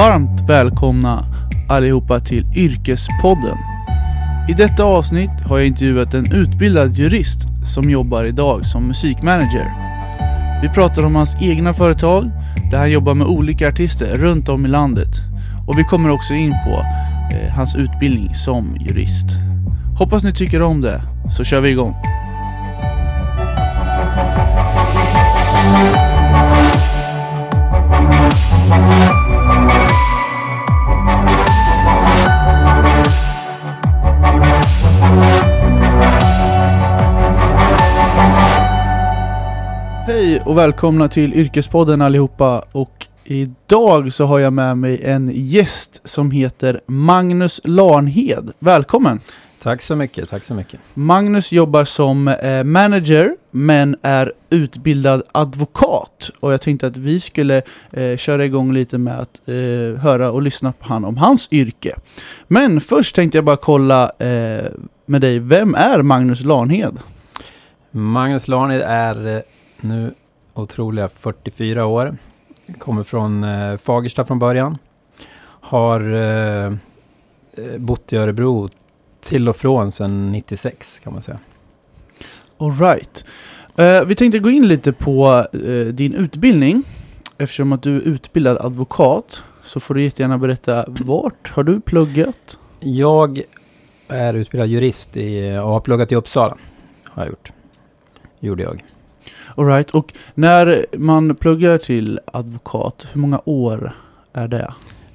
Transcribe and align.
varmt 0.00 0.40
välkomna 0.48 1.24
allihopa 1.68 2.20
till 2.20 2.46
Yrkespodden. 2.56 3.56
I 4.48 4.52
detta 4.52 4.84
avsnitt 4.84 5.30
har 5.46 5.58
jag 5.58 5.66
intervjuat 5.66 6.14
en 6.14 6.32
utbildad 6.32 6.94
jurist 6.94 7.38
som 7.74 7.90
jobbar 7.90 8.24
idag 8.24 8.66
som 8.66 8.86
musikmanager. 8.86 9.66
Vi 10.62 10.68
pratar 10.68 11.04
om 11.04 11.14
hans 11.14 11.34
egna 11.42 11.74
företag 11.74 12.30
där 12.70 12.78
han 12.78 12.90
jobbar 12.90 13.14
med 13.14 13.26
olika 13.26 13.68
artister 13.68 14.14
runt 14.14 14.48
om 14.48 14.66
i 14.66 14.68
landet. 14.68 15.16
Och 15.68 15.78
vi 15.78 15.84
kommer 15.84 16.10
också 16.10 16.34
in 16.34 16.50
på 16.50 16.84
eh, 17.36 17.52
hans 17.52 17.74
utbildning 17.74 18.34
som 18.34 18.76
jurist. 18.80 19.26
Hoppas 19.98 20.24
ni 20.24 20.32
tycker 20.32 20.62
om 20.62 20.80
det, 20.80 21.02
så 21.36 21.44
kör 21.44 21.60
vi 21.60 21.70
igång. 21.70 21.94
Hej 40.40 40.46
och 40.46 40.58
välkomna 40.58 41.08
till 41.08 41.34
Yrkespodden 41.34 42.02
allihopa 42.02 42.64
och 42.72 43.06
idag 43.24 44.12
så 44.12 44.24
har 44.24 44.38
jag 44.38 44.52
med 44.52 44.78
mig 44.78 45.04
en 45.04 45.30
gäst 45.34 46.00
som 46.04 46.30
heter 46.30 46.80
Magnus 46.86 47.60
Larnhed. 47.64 48.52
Välkommen! 48.58 49.20
Tack 49.62 49.82
så 49.82 49.96
mycket, 49.96 50.28
tack 50.28 50.44
så 50.44 50.54
mycket. 50.54 50.80
Magnus 50.94 51.52
jobbar 51.52 51.84
som 51.84 52.28
eh, 52.28 52.64
manager 52.64 53.36
men 53.50 53.96
är 54.02 54.32
utbildad 54.50 55.22
advokat 55.32 56.30
och 56.40 56.52
jag 56.52 56.60
tänkte 56.60 56.86
att 56.86 56.96
vi 56.96 57.20
skulle 57.20 57.62
eh, 57.92 58.16
köra 58.16 58.44
igång 58.44 58.72
lite 58.72 58.98
med 58.98 59.20
att 59.20 59.48
eh, 59.48 59.54
höra 60.02 60.30
och 60.30 60.42
lyssna 60.42 60.72
på 60.72 60.84
han 60.84 61.04
om 61.04 61.16
hans 61.16 61.48
yrke. 61.52 61.96
Men 62.48 62.80
först 62.80 63.14
tänkte 63.14 63.38
jag 63.38 63.44
bara 63.44 63.56
kolla 63.56 64.12
med 65.06 65.20
dig, 65.20 65.38
vem 65.38 65.74
är 65.74 66.02
Magnus 66.02 66.44
Larnhed? 66.44 66.98
Magnus 67.90 68.48
Larned 68.48 68.82
är 68.86 69.42
nu 69.80 70.10
otroliga 70.60 71.08
44 71.08 71.86
år. 71.86 72.16
Kommer 72.78 73.02
från 73.02 73.44
eh, 73.44 73.76
Fagersta 73.76 74.24
från 74.24 74.38
början. 74.38 74.78
Har 75.60 76.00
eh, 76.00 76.66
eh, 76.66 77.78
bott 77.78 78.12
i 78.12 78.16
Örebro 78.16 78.68
till 79.20 79.48
och 79.48 79.56
från 79.56 79.92
sedan 79.92 80.32
96 80.32 80.98
kan 80.98 81.12
man 81.12 81.22
säga. 81.22 81.38
Alright. 82.58 83.24
Uh, 83.78 84.04
vi 84.06 84.14
tänkte 84.14 84.38
gå 84.38 84.50
in 84.50 84.68
lite 84.68 84.92
på 84.92 85.46
uh, 85.54 85.86
din 85.86 86.14
utbildning. 86.14 86.82
Eftersom 87.38 87.72
att 87.72 87.82
du 87.82 87.96
är 87.96 88.00
utbildad 88.00 88.58
advokat 88.58 89.42
så 89.62 89.80
får 89.80 89.94
du 89.94 90.02
jättegärna 90.02 90.38
berätta 90.38 90.84
vart 90.88 91.50
har 91.50 91.62
du 91.62 91.80
pluggat? 91.80 92.58
Jag 92.80 93.42
är 94.08 94.34
utbildad 94.34 94.68
jurist 94.68 95.16
i, 95.16 95.58
och 95.62 95.68
har 95.68 95.80
pluggat 95.80 96.12
i 96.12 96.14
Uppsala. 96.14 96.56
Har 97.04 97.22
jag 97.22 97.30
gjort. 97.30 97.52
Gjorde 98.40 98.62
jag. 98.62 98.84
Alright, 99.56 99.90
och 99.90 100.12
när 100.34 100.86
man 100.98 101.34
pluggar 101.34 101.78
till 101.78 102.20
advokat, 102.26 103.06
hur 103.12 103.20
många 103.20 103.40
år 103.44 103.92
är 104.32 104.48
det? 104.48 104.74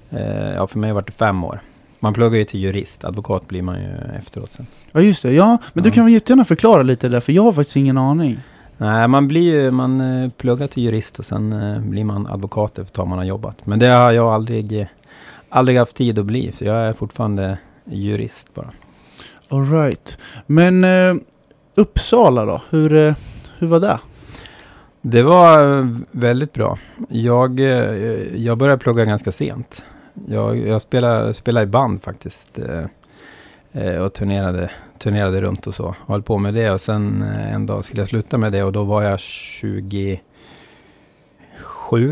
Eh, 0.09 0.53
ja, 0.55 0.67
för 0.67 0.79
mig 0.79 0.89
har 0.89 0.93
det 0.93 1.01
varit 1.05 1.13
fem 1.15 1.43
år. 1.43 1.59
Man 1.99 2.13
pluggar 2.13 2.37
ju 2.37 2.43
till 2.45 2.59
jurist, 2.59 3.03
advokat 3.03 3.47
blir 3.47 3.61
man 3.61 3.75
ju 3.81 3.89
efteråt 4.19 4.51
sen. 4.51 4.67
Ja 4.91 5.01
just 5.01 5.23
det, 5.23 5.33
ja, 5.33 5.57
men 5.73 5.83
du 5.83 5.89
Ja. 5.89 5.93
kan 5.93 6.05
väl 6.05 6.13
jättegärna 6.13 6.45
förklara 6.45 6.83
lite 6.83 7.09
där, 7.09 7.19
för 7.19 7.33
jag 7.33 7.43
har 7.43 7.51
faktiskt 7.51 7.75
ingen 7.75 7.97
aning. 7.97 8.39
Nej, 8.77 9.07
man 9.07 9.27
blir 9.27 9.41
ju, 9.63 9.71
man 9.71 10.01
eh, 10.23 10.29
pluggar 10.29 10.67
till 10.67 10.83
jurist 10.83 11.19
och 11.19 11.25
sen 11.25 11.53
eh, 11.53 11.79
blir 11.79 12.03
man 12.03 12.27
advokat 12.27 12.79
efter 12.79 13.01
att 13.01 13.09
man 13.09 13.17
har 13.17 13.25
jobbat. 13.25 13.65
Men 13.65 13.79
det 13.79 13.87
har 13.87 14.11
jag 14.11 14.33
aldrig, 14.33 14.87
aldrig 15.49 15.77
haft 15.77 15.95
tid 15.95 16.19
att 16.19 16.25
bli, 16.25 16.51
så 16.51 16.65
jag 16.65 16.75
är 16.75 16.93
fortfarande 16.93 17.57
jurist 17.85 18.53
bara. 18.53 18.69
Alright, 19.49 20.17
men 20.47 20.83
eh, 20.83 21.15
Uppsala 21.75 22.45
då, 22.45 22.61
hur, 22.69 22.93
eh, 22.93 23.13
hur 23.57 23.67
var 23.67 23.79
det? 23.79 23.99
Det 25.07 25.23
var 25.23 25.77
eh, 25.79 25.87
väldigt 26.11 26.53
bra. 26.53 26.79
Jag, 27.09 27.59
eh, 27.59 27.65
jag 28.35 28.57
började 28.57 28.79
plugga 28.79 29.05
ganska 29.05 29.31
sent. 29.31 29.83
Jag, 30.27 30.57
jag 30.67 30.81
spelade, 30.81 31.33
spelade 31.33 31.63
i 31.63 31.67
band 31.67 32.03
faktiskt. 32.03 32.59
eh, 33.73 33.97
Och 33.97 34.13
turnerade, 34.13 34.71
turnerade 34.99 35.41
runt 35.41 35.67
och 35.67 35.75
så. 35.75 35.95
Höll 36.07 36.21
på 36.23 36.37
med 36.37 36.53
det 36.53 36.71
och 36.71 36.81
sen 36.81 37.21
en 37.51 37.65
dag 37.65 37.85
skulle 37.85 38.01
jag 38.01 38.09
sluta 38.09 38.37
med 38.37 38.51
det 38.51 38.63
och 38.63 38.71
då 38.71 38.83
var 38.83 39.03
jag 39.03 39.19
27 39.19 40.17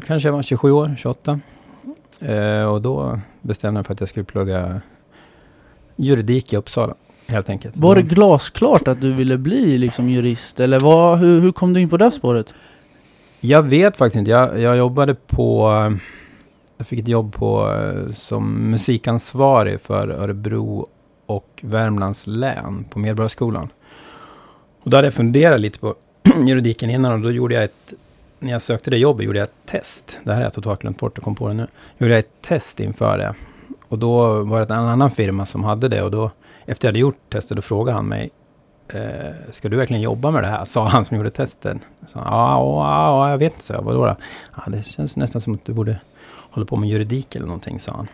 kanske 0.07 0.27
jag 0.29 0.33
var, 0.33 0.41
27 0.41 0.71
år, 0.71 0.95
28. 0.97 1.39
Eh, 2.19 2.63
Och 2.65 2.81
då 2.81 3.19
bestämde 3.41 3.67
jag 3.67 3.73
mig 3.73 3.83
för 3.83 3.93
att 3.93 3.99
jag 3.99 4.09
skulle 4.09 4.23
plugga 4.23 4.81
juridik 5.95 6.53
i 6.53 6.57
Uppsala. 6.57 6.93
Helt 7.27 7.49
enkelt. 7.49 7.77
Var 7.77 7.95
det 7.95 8.01
glasklart 8.01 8.87
att 8.87 9.01
du 9.01 9.13
ville 9.13 9.37
bli 9.37 9.77
liksom 9.77 10.09
jurist, 10.09 10.59
eller 10.59 10.79
vad, 10.79 11.19
hur, 11.19 11.41
hur 11.41 11.51
kom 11.51 11.73
du 11.73 11.79
in 11.79 11.89
på 11.89 11.97
det 11.97 12.11
spåret? 12.11 12.53
Jag 13.45 13.63
vet 13.63 13.97
faktiskt 13.97 14.15
inte. 14.15 14.31
Jag, 14.31 14.59
jag 14.59 14.77
jobbade 14.77 15.15
på... 15.15 15.69
Jag 16.77 16.87
fick 16.87 16.99
ett 16.99 17.07
jobb 17.07 17.33
på, 17.33 17.77
som 18.15 18.71
musikansvarig 18.71 19.81
för 19.81 20.07
Örebro 20.07 20.87
och 21.25 21.59
Värmlands 21.61 22.27
län 22.27 22.85
på 22.89 22.99
Medborgarskolan. 22.99 23.69
Och 24.83 24.89
då 24.89 24.97
hade 24.97 25.07
jag 25.07 25.13
funderat 25.13 25.59
lite 25.59 25.79
på 25.79 25.95
juridiken 26.45 26.89
innan 26.89 27.13
och 27.13 27.19
då 27.19 27.31
gjorde 27.31 27.55
jag 27.55 27.63
ett... 27.63 27.93
När 28.39 28.51
jag 28.51 28.61
sökte 28.61 28.89
det 28.89 28.97
jobbet 28.97 29.25
gjorde 29.25 29.39
jag 29.39 29.45
ett 29.45 29.65
test. 29.65 30.19
Det 30.23 30.29
här 30.31 30.37
har 30.37 30.43
jag 30.43 30.53
totalt 30.53 30.81
glömt 30.81 30.99
bort 30.99 31.17
och 31.17 31.23
kom 31.23 31.35
på 31.35 31.47
det 31.47 31.53
nu. 31.53 31.67
Gjorde 31.97 32.13
jag 32.13 32.19
ett 32.19 32.41
test 32.41 32.79
inför 32.79 33.17
det. 33.17 33.35
Och 33.87 33.99
då 33.99 34.43
var 34.43 34.65
det 34.65 34.73
en 34.73 34.79
annan 34.79 35.11
firma 35.11 35.45
som 35.45 35.63
hade 35.63 35.87
det 35.87 36.01
och 36.01 36.11
då 36.11 36.31
efter 36.65 36.87
jag 36.87 36.89
hade 36.89 36.99
gjort 36.99 37.19
testet 37.29 37.55
då 37.55 37.61
frågade 37.61 37.95
han 37.95 38.07
mig 38.07 38.29
eh, 38.87 39.51
Ska 39.51 39.69
du 39.69 39.77
verkligen 39.77 40.01
jobba 40.01 40.31
med 40.31 40.43
det 40.43 40.47
här? 40.47 40.65
Sa 40.65 40.87
han 40.87 41.05
som 41.05 41.17
gjorde 41.17 41.29
testen. 41.29 41.79
Så, 42.07 42.19
ja, 42.19 42.59
ja, 42.59 43.29
jag 43.29 43.37
vet 43.37 43.53
inte, 43.53 43.63
så 43.63 43.73
jag. 43.73 43.81
Vadå 43.81 44.05
då? 44.05 44.15
Ja, 44.55 44.63
det 44.67 44.85
känns 44.85 45.15
nästan 45.15 45.41
som 45.41 45.53
att 45.53 45.65
du 45.65 45.73
borde 45.73 45.99
hålla 46.51 46.65
på 46.65 46.75
med 46.75 46.89
juridik 46.89 47.35
eller 47.35 47.45
någonting, 47.45 47.79
sa 47.79 47.91
han. 47.91 48.07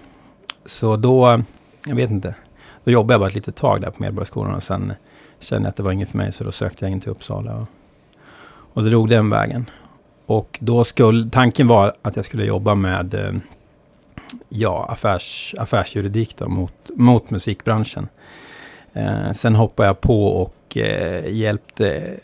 Så 0.66 0.96
då, 0.96 1.41
jag 1.85 1.96
vet 1.96 2.12
inte. 2.12 2.35
Då 2.84 2.91
jobbade 2.91 3.13
jag 3.13 3.22
bara 3.22 3.28
ett 3.28 3.35
litet 3.35 3.56
tag 3.56 3.81
där 3.81 3.90
på 3.90 4.03
Medborgarskolan 4.03 4.56
och 4.56 4.63
sen 4.63 4.94
kände 5.40 5.66
jag 5.66 5.69
att 5.69 5.75
det 5.75 5.84
var 5.84 5.91
inget 5.91 6.09
för 6.09 6.18
mig 6.18 6.31
så 6.31 6.44
då 6.44 6.52
sökte 6.52 6.85
jag 6.85 6.91
in 6.91 7.00
till 7.00 7.09
Uppsala. 7.09 7.56
Och, 7.56 7.68
och 8.74 8.84
det 8.84 8.90
drog 8.90 9.09
den 9.09 9.29
vägen. 9.29 9.69
Och 10.25 10.58
då 10.62 10.84
skulle, 10.84 11.29
tanken 11.29 11.68
var 11.68 11.94
att 12.02 12.16
jag 12.16 12.25
skulle 12.25 12.46
jobba 12.46 12.75
med 12.75 13.13
eh, 13.13 13.31
ja, 14.50 14.85
affärs, 14.90 15.56
affärsjuridik 15.58 16.38
då, 16.38 16.50
mot, 16.50 16.90
mot 16.96 17.29
musikbranschen. 17.29 18.08
Eh, 18.94 19.32
sen 19.32 19.56
hoppade 19.56 19.90
jag 19.90 20.02
på 20.02 20.28
och 20.28 20.78
eh, 20.78 21.34
hjälpte 21.34 22.18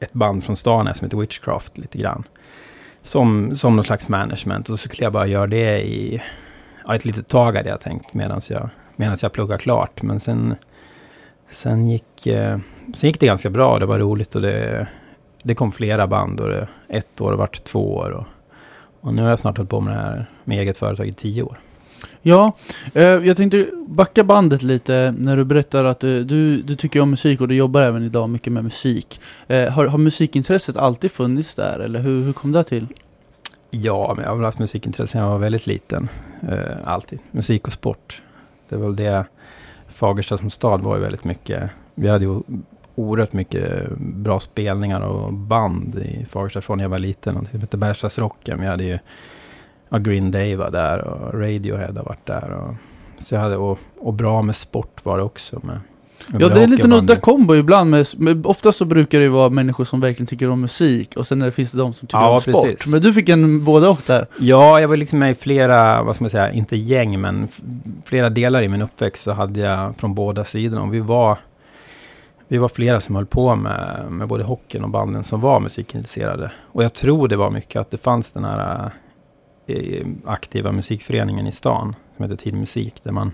ett 0.00 0.12
band 0.12 0.44
från 0.44 0.56
stan 0.56 0.94
som 0.94 1.04
heter 1.04 1.16
Witchcraft 1.16 1.78
lite 1.78 1.98
grann. 1.98 2.24
Som, 3.02 3.54
som 3.54 3.76
någon 3.76 3.84
slags 3.84 4.08
management. 4.08 4.68
Och 4.68 4.80
så 4.80 4.88
skulle 4.88 5.04
jag 5.04 5.12
bara 5.12 5.26
göra 5.26 5.46
det 5.46 5.82
i 5.82 6.22
ja, 6.86 6.94
ett 6.94 7.04
litet 7.04 7.28
tag 7.28 7.56
hade 7.56 7.68
jag 7.68 7.80
tänkt 7.80 8.14
medan 8.14 8.40
jag, 8.50 8.70
medans 8.96 9.22
jag 9.22 9.32
pluggade 9.32 9.62
klart. 9.62 10.02
Men 10.02 10.20
sen, 10.20 10.54
sen, 11.48 11.88
gick, 11.90 12.26
eh, 12.26 12.58
sen 12.96 13.08
gick 13.10 13.20
det 13.20 13.26
ganska 13.26 13.50
bra. 13.50 13.78
Det 13.78 13.86
var 13.86 13.98
roligt 13.98 14.34
och 14.34 14.42
det, 14.42 14.88
det 15.42 15.54
kom 15.54 15.72
flera 15.72 16.06
band. 16.06 16.40
Och 16.40 16.48
det, 16.48 16.68
ett 16.88 17.20
år 17.20 17.32
vart 17.32 17.64
två 17.64 17.94
år. 17.94 18.10
Och, 18.10 18.26
och 19.00 19.14
nu 19.14 19.22
har 19.22 19.28
jag 19.28 19.40
snart 19.40 19.56
hållit 19.56 19.70
på 19.70 19.80
med 19.80 19.96
det 19.96 20.00
här 20.00 20.30
med 20.44 20.60
eget 20.60 20.76
företag 20.76 21.06
i 21.06 21.12
tio 21.12 21.42
år. 21.42 21.60
Ja, 22.28 22.52
eh, 22.94 23.02
jag 23.04 23.36
tänkte 23.36 23.66
backa 23.86 24.24
bandet 24.24 24.62
lite 24.62 25.14
när 25.18 25.36
du 25.36 25.44
berättar 25.44 25.84
att 25.84 26.04
eh, 26.04 26.10
du, 26.10 26.62
du 26.62 26.76
tycker 26.76 27.00
om 27.00 27.10
musik 27.10 27.40
och 27.40 27.48
du 27.48 27.54
jobbar 27.54 27.82
även 27.82 28.02
idag 28.02 28.30
mycket 28.30 28.52
med 28.52 28.64
musik. 28.64 29.20
Eh, 29.46 29.72
har, 29.72 29.86
har 29.86 29.98
musikintresset 29.98 30.76
alltid 30.76 31.10
funnits 31.10 31.54
där, 31.54 31.78
eller 31.78 32.00
hur, 32.00 32.24
hur 32.24 32.32
kom 32.32 32.52
det 32.52 32.64
till? 32.64 32.86
Ja, 33.70 34.12
men 34.16 34.24
jag 34.24 34.30
har 34.30 34.36
väl 34.36 34.44
haft 34.44 34.58
musikintresse 34.58 35.12
sedan 35.12 35.20
jag 35.20 35.30
var 35.30 35.38
väldigt 35.38 35.66
liten. 35.66 36.08
Eh, 36.48 36.76
alltid. 36.84 37.18
Musik 37.30 37.66
och 37.66 37.72
sport. 37.72 38.22
Det 38.68 38.76
var 38.76 38.86
väl 38.86 38.96
det. 38.96 39.26
Fagersta 39.88 40.38
som 40.38 40.50
stad 40.50 40.80
var 40.80 40.96
ju 40.96 41.02
väldigt 41.02 41.24
mycket. 41.24 41.70
Vi 41.94 42.08
hade 42.08 42.24
ju 42.24 42.40
oerhört 42.94 43.32
mycket 43.32 43.90
bra 43.98 44.40
spelningar 44.40 45.00
och 45.00 45.32
band 45.32 45.98
i 45.98 46.26
Fagersta 46.30 46.60
från 46.60 46.78
när 46.78 46.84
jag 46.84 46.90
var 46.90 46.98
liten. 46.98 47.34
någonting 47.34 47.50
som 47.50 47.60
hette 47.60 47.76
Bergslagsrocken. 47.76 48.60
Vi 48.60 48.66
hade 48.66 48.84
ju 48.84 48.98
ja, 49.88 49.98
Green 49.98 50.30
Day 50.30 50.56
var 50.56 50.70
där 50.70 50.98
och 51.04 51.40
Radiohead 51.40 51.92
har 51.96 52.04
varit 52.04 52.26
där. 52.26 52.50
Och, 52.50 52.74
så 53.18 53.34
jag 53.34 53.40
hade, 53.42 53.56
och, 53.56 53.78
och 54.00 54.14
bra 54.14 54.42
med 54.42 54.56
sport 54.56 55.04
var 55.04 55.16
det 55.18 55.22
också. 55.24 55.60
Med, 55.62 55.80
med 56.28 56.42
Ja, 56.42 56.48
det 56.48 56.60
är 56.60 56.64
en 56.64 56.70
liten 56.70 56.92
udda 56.92 57.16
kombo 57.16 57.54
ibland. 57.54 57.90
Med, 57.90 58.06
med, 58.16 58.46
oftast 58.46 58.78
så 58.78 58.84
brukar 58.84 59.18
det 59.18 59.24
ju 59.24 59.30
vara 59.30 59.48
människor 59.48 59.84
som 59.84 60.00
verkligen 60.00 60.26
tycker 60.26 60.50
om 60.50 60.60
musik 60.60 61.16
och 61.16 61.26
sen 61.26 61.38
det, 61.38 61.52
finns 61.52 61.72
det 61.72 61.78
de 61.78 61.92
som 61.92 62.08
tycker 62.08 62.18
Ja, 62.18 62.34
om 62.34 62.40
sport. 62.40 62.64
precis. 62.64 62.86
Men 62.92 63.00
du 63.00 63.12
fick 63.12 63.28
en 63.28 63.64
både 63.64 63.88
och 63.88 64.00
där. 64.06 64.26
Ja, 64.38 64.80
jag 64.80 64.88
var 64.88 64.96
liksom 64.96 65.18
med 65.18 65.30
i 65.30 65.34
flera, 65.34 66.02
vad 66.02 66.14
ska 66.14 66.24
man 66.24 66.30
säga, 66.30 66.52
inte 66.52 66.76
gäng, 66.76 67.20
men 67.20 67.48
flera 68.04 68.30
delar 68.30 68.62
i 68.62 68.68
min 68.68 68.82
uppväxt 68.82 69.22
så 69.22 69.32
hade 69.32 69.60
jag 69.60 69.96
från 69.96 70.14
båda 70.14 70.44
sidorna. 70.44 70.82
Och 70.82 70.94
vi 70.94 71.00
var, 71.00 71.38
vi 72.48 72.58
var 72.58 72.68
flera 72.68 73.00
som 73.00 73.16
höll 73.16 73.26
på 73.26 73.56
med, 73.56 74.06
med 74.10 74.28
både 74.28 74.44
hockeyn 74.44 74.84
och 74.84 74.90
banden 74.90 75.24
som 75.24 75.40
var 75.40 75.60
musikintresserade. 75.60 76.52
Och 76.72 76.84
jag 76.84 76.94
tror 76.94 77.28
det 77.28 77.36
var 77.36 77.50
mycket 77.50 77.80
att 77.80 77.90
det 77.90 77.98
fanns 77.98 78.32
den 78.32 78.44
här, 78.44 78.90
aktiva 80.24 80.72
musikföreningen 80.72 81.46
i 81.46 81.52
stan 81.52 81.94
som 82.16 82.22
heter 82.22 82.36
Tid 82.36 82.54
Musik. 82.54 82.94
Där 83.02 83.12
man, 83.12 83.32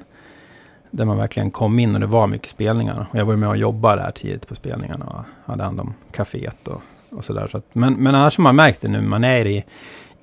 där 0.90 1.04
man 1.04 1.16
verkligen 1.16 1.50
kom 1.50 1.78
in 1.78 1.94
och 1.94 2.00
det 2.00 2.06
var 2.06 2.26
mycket 2.26 2.50
spelningar. 2.50 3.06
Och 3.10 3.18
jag 3.18 3.24
var 3.24 3.36
med 3.36 3.48
och 3.48 3.56
jobbade 3.56 4.02
där 4.02 4.10
tidigt 4.10 4.48
på 4.48 4.54
spelningarna 4.54 5.04
och 5.04 5.24
hade 5.44 5.64
hand 5.64 5.80
om 5.80 5.94
kaféet 6.12 6.68
och, 6.68 6.82
och 7.10 7.24
sådär. 7.24 7.48
Så 7.50 7.58
att, 7.58 7.74
men, 7.74 7.94
men 7.94 8.14
annars 8.14 8.36
har 8.36 8.42
man 8.42 8.56
märkt 8.56 8.80
det 8.80 8.88
nu, 8.88 9.00
man 9.00 9.24
är 9.24 9.46
i, 9.46 9.64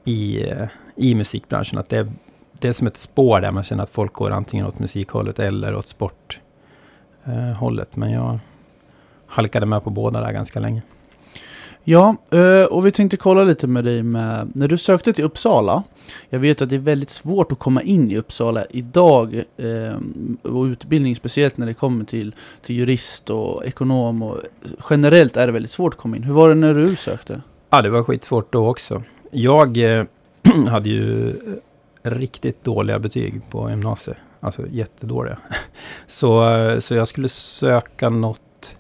i, 0.06 0.46
i 0.96 1.16
musikbranschen, 1.16 1.80
att 1.80 1.90
det, 1.90 2.12
det 2.52 2.68
är 2.68 2.74
som 2.74 2.88
ett 2.88 2.98
spår 2.98 3.42
där 3.42 3.52
man 3.52 3.64
känner 3.64 3.84
att 3.84 3.90
folk 3.90 4.14
går 4.14 4.32
antingen 4.32 4.66
åt 4.66 4.80
musikhållet 4.80 5.40
eller 5.40 5.76
åt 5.76 5.88
sporthållet. 5.88 7.96
Men 7.96 8.12
jag 8.12 8.40
halkade 9.28 9.66
med 9.66 9.84
på 9.84 9.90
båda 9.90 10.22
där 10.22 10.32
ganska 10.32 10.60
länge. 10.60 10.82
Ja, 11.84 12.16
eh, 12.32 12.64
och 12.64 12.86
vi 12.86 12.92
tänkte 12.92 13.18
kolla 13.18 13.44
lite 13.44 13.68
med 13.68 13.84
dig 13.84 14.04
med, 14.04 14.52
när 14.56 14.68
du 14.68 14.78
sökte 14.78 15.14
till 15.14 15.24
Uppsala. 15.24 15.84
Jag 16.30 16.40
vet 16.40 16.62
att 16.62 16.70
det 16.70 16.76
är 16.76 16.80
väldigt 16.80 17.10
svårt 17.10 17.52
att 17.52 17.60
komma 17.60 17.82
in 17.82 18.12
i 18.12 18.18
Uppsala 18.18 18.66
idag 18.70 19.44
eh, 19.58 19.98
och 20.42 20.64
utbildning, 20.64 21.16
speciellt 21.16 21.58
när 21.58 21.66
det 21.66 21.74
kommer 21.74 22.06
till, 22.06 22.36
till 22.62 22.76
jurist 22.76 23.30
och 23.30 23.66
ekonom. 23.66 24.24
Och 24.24 24.38
generellt 24.90 25.38
är 25.38 25.48
det 25.48 25.54
väldigt 25.54 25.72
svårt 25.72 25.94
att 25.94 26.00
komma 26.00 26.16
in. 26.16 26.24
Hur 26.24 26.34
var 26.34 26.50
det 26.50 26.56
när 26.56 26.74
du 26.74 26.96
sökte? 26.96 27.42
Ja, 27.70 27.82
det 27.82 27.90
var 27.90 28.04
skitsvårt 28.04 28.54
då 28.54 28.68
också. 28.68 29.04
Jag 29.32 29.78
eh, 29.78 30.06
hade 30.68 30.90
ju 30.90 31.34
riktigt 32.04 32.64
dåliga 32.64 33.00
betyg 33.00 33.42
på 33.50 33.70
gymnasiet. 33.70 34.18
Alltså 34.40 34.68
jättedåliga. 34.72 35.38
Så, 36.08 36.44
så 36.80 36.96
jag 36.96 37.08
skulle 37.08 37.30
söka 37.30 38.10
något... 38.10 38.76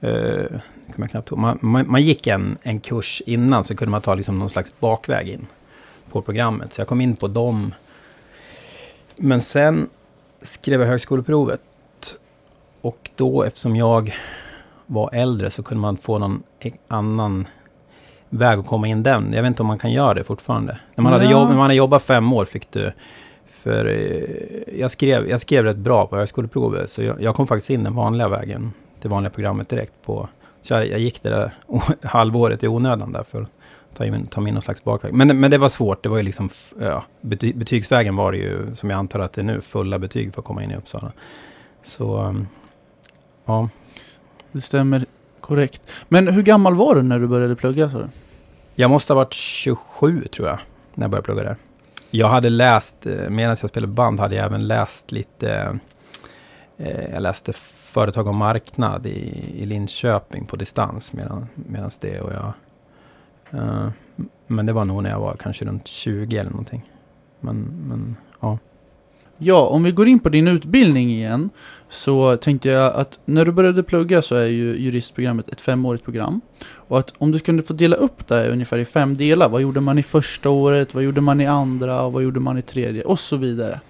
Eh, 0.00 0.60
kommer 0.92 1.04
jag 1.06 1.10
knappt 1.10 1.30
man, 1.30 1.58
man, 1.60 1.90
man, 1.90 2.02
gick 2.02 2.26
en, 2.26 2.58
en 2.62 2.80
kurs 2.80 3.22
innan 3.26 3.64
så 3.64 3.76
kunde 3.76 3.90
man 3.90 4.02
ta 4.02 4.14
liksom 4.14 4.38
någon 4.38 4.50
slags 4.50 4.80
bakväg 4.80 5.28
in 5.28 5.46
på 6.12 6.22
programmet. 6.22 6.72
Så 6.72 6.80
jag 6.80 6.88
kom 6.88 7.00
in 7.00 7.16
på 7.16 7.28
dem. 7.28 7.74
Men 9.16 9.40
sen 9.40 9.88
skrev 10.40 10.80
jag 10.80 10.88
högskoleprovet. 10.88 11.60
Och 12.80 13.10
då 13.16 13.42
eftersom 13.42 13.76
jag 13.76 14.14
var 14.86 15.10
äldre 15.12 15.50
så 15.50 15.62
kunde 15.62 15.80
man 15.80 15.96
få 15.96 16.18
någon 16.18 16.42
e- 16.60 16.72
annan 16.88 17.46
väg 18.28 18.58
att 18.58 18.66
komma 18.66 18.88
in 18.88 19.02
den. 19.02 19.32
Jag 19.32 19.42
vet 19.42 19.48
inte 19.48 19.62
om 19.62 19.66
man 19.66 19.78
kan 19.78 19.92
göra 19.92 20.14
det 20.14 20.24
fortfarande. 20.24 20.78
När 20.94 21.02
man, 21.02 21.12
ja. 21.12 21.18
hade, 21.18 21.30
jobb, 21.30 21.48
när 21.48 21.54
man 21.54 21.62
hade 21.62 21.74
jobbat 21.74 22.02
fem 22.02 22.32
år 22.32 22.44
fick 22.44 22.70
du... 22.70 22.92
För 23.46 23.86
eh, 23.86 24.78
jag 24.80 24.90
skrev, 24.90 25.28
jag 25.28 25.40
skrev 25.40 25.64
rätt 25.64 25.76
bra 25.76 26.06
på 26.06 26.16
högskoleprovet. 26.16 26.90
Så 26.90 27.02
jag, 27.02 27.22
jag 27.22 27.34
kom 27.34 27.46
faktiskt 27.46 27.70
in 27.70 27.84
den 27.84 27.94
vanliga 27.94 28.28
vägen. 28.28 28.72
Det 29.02 29.08
vanliga 29.08 29.30
programmet 29.30 29.68
direkt 29.68 29.92
på 30.04 30.28
så 30.66 30.74
jag, 30.74 30.98
gick 30.98 31.22
det 31.22 31.28
där 31.28 31.54
halvåret 32.02 32.62
i 32.62 32.68
onödan 32.68 33.12
där 33.12 33.22
för 33.22 33.42
att 33.42 33.48
ta, 33.94 34.04
in, 34.04 34.26
ta 34.26 34.48
in 34.48 34.54
någon 34.54 34.62
slags 34.62 34.84
bakväg. 34.84 35.14
Men, 35.14 35.40
men 35.40 35.50
det 35.50 35.58
var 35.58 35.68
svårt, 35.68 36.02
det 36.02 36.08
var 36.08 36.16
ju 36.16 36.22
liksom, 36.22 36.50
ja, 36.80 37.04
bety, 37.20 37.52
betygsvägen 37.52 38.16
var 38.16 38.32
det 38.32 38.38
ju, 38.38 38.74
som 38.74 38.90
jag 38.90 38.98
antar 38.98 39.20
att 39.20 39.32
det 39.32 39.40
är 39.40 39.44
nu, 39.44 39.60
fulla 39.60 39.98
betyg 39.98 40.34
för 40.34 40.40
att 40.40 40.46
komma 40.46 40.62
in 40.62 40.70
i 40.70 40.76
Uppsala. 40.76 41.12
Så, 41.82 42.22
um, 42.22 42.48
ja. 43.44 43.68
Det 44.52 44.60
stämmer 44.60 45.06
korrekt. 45.40 45.82
Men 46.08 46.28
hur 46.28 46.42
gammal 46.42 46.74
var 46.74 46.94
du 46.94 47.02
när 47.02 47.18
du 47.18 47.26
började 47.26 47.56
plugga? 47.56 47.90
Så? 47.90 48.08
Jag 48.74 48.90
måste 48.90 49.12
ha 49.12 49.20
varit 49.20 49.32
27 49.32 50.24
tror 50.24 50.48
jag, 50.48 50.58
när 50.94 51.04
jag 51.04 51.10
började 51.10 51.24
plugga 51.24 51.42
där. 51.42 51.56
Jag 52.10 52.28
hade 52.28 52.50
läst, 52.50 53.06
eh, 53.06 53.30
medan 53.30 53.56
jag 53.60 53.70
spelade 53.70 53.92
band 53.92 54.20
hade 54.20 54.34
jag 54.34 54.44
även 54.44 54.66
läst 54.66 55.12
lite, 55.12 55.78
eh, 56.78 57.04
jag 57.12 57.22
läste 57.22 57.52
företag 57.96 58.26
och 58.26 58.34
marknad 58.34 59.06
i, 59.06 59.44
i 59.56 59.66
Linköping 59.66 60.44
på 60.44 60.56
distans 60.56 61.12
medan 61.12 61.48
det 62.00 62.20
och 62.20 62.32
jag... 62.32 62.52
Uh, 63.54 63.88
men 64.46 64.66
det 64.66 64.72
var 64.72 64.84
nog 64.84 65.02
när 65.02 65.10
jag 65.10 65.20
var 65.20 65.36
kanske 65.38 65.64
runt 65.64 65.86
20 65.86 66.36
eller 66.36 66.50
någonting. 66.50 66.82
Men, 67.40 67.56
men 67.88 68.16
ja. 68.40 68.58
Ja, 69.38 69.66
om 69.66 69.82
vi 69.82 69.92
går 69.92 70.08
in 70.08 70.18
på 70.18 70.28
din 70.28 70.48
utbildning 70.48 71.10
igen 71.10 71.50
så 71.88 72.36
tänkte 72.36 72.68
jag 72.68 72.94
att 72.94 73.18
när 73.24 73.44
du 73.44 73.52
började 73.52 73.82
plugga 73.82 74.22
så 74.22 74.34
är 74.34 74.46
ju 74.46 74.76
juristprogrammet 74.78 75.48
ett 75.48 75.60
femårigt 75.60 76.04
program. 76.04 76.40
Och 76.74 76.98
att 76.98 77.12
om 77.18 77.32
du 77.32 77.38
kunde 77.38 77.62
få 77.62 77.72
dela 77.72 77.96
upp 77.96 78.26
det 78.26 78.48
ungefär 78.48 78.78
i 78.78 78.84
fem 78.84 79.16
delar. 79.16 79.48
Vad 79.48 79.62
gjorde 79.62 79.80
man 79.80 79.98
i 79.98 80.02
första 80.02 80.50
året? 80.50 80.94
Vad 80.94 81.04
gjorde 81.04 81.20
man 81.20 81.40
i 81.40 81.46
andra? 81.46 82.02
Och 82.02 82.12
vad 82.12 82.22
gjorde 82.22 82.40
man 82.40 82.58
i 82.58 82.62
tredje? 82.62 83.04
Och 83.04 83.18
så 83.18 83.36
vidare. 83.36 83.80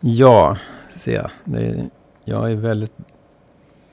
Ja, 0.00 0.56
ser 0.96 1.14
jag. 1.14 1.30
Det 1.44 1.88
jag 2.24 2.50
är 2.50 2.54
väldigt... 2.54 2.92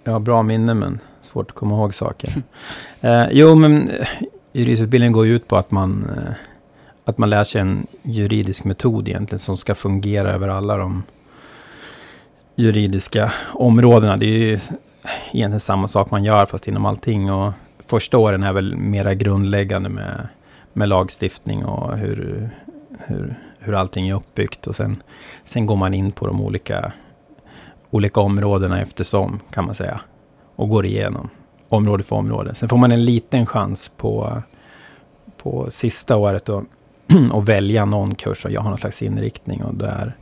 Jag 0.04 0.12
har 0.12 0.20
bra 0.20 0.44
minne 0.44 0.74
men 0.74 1.00
svårt 1.22 1.50
att 1.50 1.56
komma 1.56 1.76
ihåg 1.76 1.94
saker. 1.94 2.44
eh, 3.02 3.26
jo, 3.32 3.56
men 3.56 3.90
eh, 3.90 4.08
juristutbildningen 4.54 5.14
går 5.14 5.26
ju 5.26 5.36
ut 5.36 5.48
på 5.48 5.58
att 5.58 5.72
man, 5.72 6.10
eh, 6.18 6.34
att 7.06 7.18
man 7.18 7.30
lär 7.30 7.44
sig 7.44 7.62
en 7.62 7.88
juridisk 8.02 8.64
metod 8.64 9.08
egentligen 9.08 9.40
som 9.40 9.58
ska 9.58 9.76
fungera 9.76 10.34
över 10.34 10.48
alla 10.48 10.78
de 10.78 11.04
juridiska 12.56 13.34
områdena. 13.54 14.18
Det 14.18 14.26
är 14.26 14.38
ju 14.38 14.60
egentligen 15.32 15.60
samma 15.60 15.88
sak 15.88 16.12
man 16.12 16.24
gör 16.24 16.46
fast 16.46 16.68
inom 16.68 16.86
allting. 16.86 17.32
Och 17.32 17.54
första 17.86 18.18
åren 18.18 18.44
är 18.44 18.54
väl 18.54 18.76
mera 18.76 19.14
grundläggande 19.14 19.90
med, 19.90 20.28
med 20.74 20.90
lagstiftning 20.90 21.66
och 21.66 21.98
hur, 21.98 22.50
hur, 23.08 23.36
hur 23.60 23.74
allting 23.74 24.10
är 24.10 24.16
uppbyggt. 24.16 24.68
Och 24.68 24.76
sen, 24.76 25.04
sen 25.44 25.66
går 25.66 25.76
man 25.76 25.94
in 25.94 26.12
på 26.12 26.28
de 26.28 26.42
olika 26.42 26.94
olika 27.92 28.20
områdena 28.20 28.82
eftersom, 28.82 29.40
kan 29.52 29.66
man 29.66 29.76
säga. 29.76 30.02
Och 30.56 30.70
går 30.70 30.86
igenom 30.86 31.30
område 31.70 32.04
för 32.04 32.16
område. 32.16 32.56
Sen 32.56 32.70
får 32.70 32.78
man 32.78 32.92
en 32.92 33.06
liten 33.06 33.46
chans 33.46 33.92
på, 33.98 34.42
på 35.38 35.72
sista 35.72 36.18
året 36.18 36.46
då, 36.46 36.64
att 37.34 37.50
välja 37.50 37.86
någon 37.86 38.16
kurs 38.16 38.46
och 38.46 38.52
jag 38.52 38.62
har 38.62 38.70
någon 38.70 38.80
slags 38.80 39.02
inriktning. 39.02 39.64
Och 39.64 39.76
där, 39.76 40.18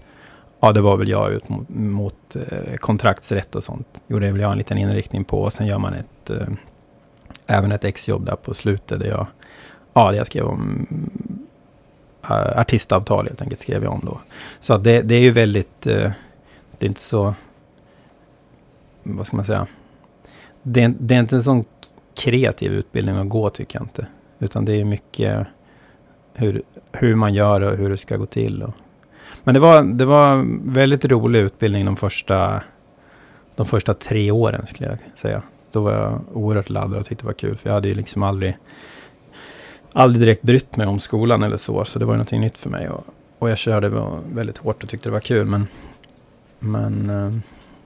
ja, 0.59 0.71
det 0.71 0.81
var 0.81 0.97
väl 0.97 1.09
jag 1.09 1.31
ut 1.31 1.49
mot, 1.49 1.69
mot 1.69 2.35
eh, 2.35 2.75
kontraktsrätt 2.75 3.55
och 3.55 3.63
sånt. 3.63 4.01
Gjorde 4.07 4.31
väl 4.31 4.41
jag 4.41 4.51
en 4.51 4.57
liten 4.57 4.77
inriktning 4.77 5.23
på. 5.23 5.41
Och 5.41 5.53
sen 5.53 5.67
gör 5.67 5.77
man 5.77 5.93
ett, 5.93 6.29
eh, 6.29 6.47
även 7.47 7.71
ett 7.71 7.83
exjobb 7.83 8.25
där 8.25 8.35
på 8.35 8.53
slutet. 8.53 8.99
Där 8.99 9.07
jag, 9.07 9.27
ja, 9.93 10.13
jag 10.13 10.27
skrev 10.27 10.45
om 10.45 10.87
eh, 12.23 12.59
artistavtal 12.59 13.27
helt 13.27 13.41
enkelt. 13.41 13.61
Skrev 13.61 13.83
jag 13.83 13.93
om 13.93 14.01
då. 14.05 14.19
Så 14.59 14.77
det, 14.77 15.01
det 15.01 15.15
är 15.15 15.21
ju 15.21 15.31
väldigt, 15.31 15.87
eh, 15.87 16.11
det 16.77 16.85
är 16.85 16.87
inte 16.87 17.01
så 17.01 17.35
vad 19.17 19.27
ska 19.27 19.35
man 19.35 19.45
säga? 19.45 19.67
Det 20.63 20.83
är, 20.83 20.93
det 20.99 21.15
är 21.15 21.19
inte 21.19 21.35
en 21.35 21.43
sån 21.43 21.63
kreativ 22.15 22.71
utbildning 22.73 23.15
att 23.15 23.29
gå 23.29 23.49
tycker 23.49 23.79
jag 23.79 23.85
inte. 23.85 24.07
Utan 24.39 24.65
det 24.65 24.75
är 24.75 24.85
mycket 24.85 25.47
hur, 26.33 26.61
hur 26.91 27.15
man 27.15 27.33
gör 27.33 27.61
och 27.61 27.77
hur 27.77 27.89
det 27.89 27.97
ska 27.97 28.17
gå 28.17 28.25
till. 28.25 28.63
Och. 28.63 28.73
Men 29.43 29.53
det 29.53 29.59
var, 29.59 29.83
det 29.83 30.05
var 30.05 30.45
väldigt 30.71 31.05
rolig 31.05 31.39
utbildning 31.39 31.85
de 31.85 31.95
första, 31.95 32.63
de 33.55 33.65
första 33.65 33.93
tre 33.93 34.31
åren 34.31 34.67
skulle 34.67 34.89
jag 34.89 34.97
säga. 35.15 35.41
Då 35.71 35.81
var 35.81 35.91
jag 35.91 36.21
oerhört 36.33 36.69
laddad 36.69 36.99
och 36.99 37.05
tyckte 37.05 37.23
det 37.23 37.27
var 37.27 37.33
kul. 37.33 37.57
För 37.57 37.69
jag 37.69 37.73
hade 37.73 37.87
ju 37.87 37.95
liksom 37.95 38.23
aldrig, 38.23 38.57
aldrig 39.93 40.21
direkt 40.21 40.41
brytt 40.41 40.77
mig 40.77 40.87
om 40.87 40.99
skolan 40.99 41.43
eller 41.43 41.57
så. 41.57 41.85
Så 41.85 41.99
det 41.99 42.05
var 42.05 42.13
ju 42.13 42.17
någonting 42.17 42.41
nytt 42.41 42.57
för 42.57 42.69
mig. 42.69 42.89
Och, 42.89 43.05
och 43.39 43.49
jag 43.49 43.57
körde 43.57 44.11
väldigt 44.33 44.57
hårt 44.57 44.83
och 44.83 44.89
tyckte 44.89 45.09
det 45.09 45.13
var 45.13 45.19
kul. 45.19 45.45
Men, 45.45 45.67
men 46.59 47.09
eh, 47.09 47.33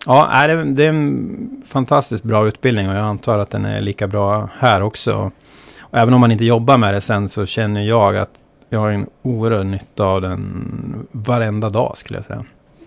Ja, 0.06 0.48
det 0.48 0.86
är 0.86 0.90
en 0.90 1.64
fantastiskt 1.66 2.24
bra 2.24 2.48
utbildning 2.48 2.90
och 2.90 2.96
jag 2.96 3.04
antar 3.04 3.40
att 3.40 3.50
den 3.50 3.66
är 3.66 3.82
lika 3.82 4.08
bra 4.08 4.50
här 4.58 4.82
också. 4.82 5.32
Och 5.80 5.98
även 5.98 6.14
om 6.14 6.22
man 6.22 6.32
inte 6.32 6.46
jobbar 6.46 6.78
med 6.78 6.94
det 6.94 7.02
sen 7.02 7.30
så 7.30 7.46
känner 7.46 7.82
jag 7.82 8.18
att 8.18 8.44
jag 8.70 8.80
har 8.80 8.92
en 8.92 9.08
oerhörd 9.22 9.66
nytta 9.66 10.06
av 10.06 10.22
den 10.22 11.08
varenda 11.12 11.70
dag 11.70 11.98
skulle 11.98 12.18
jag 12.18 12.26
säga. 12.26 12.46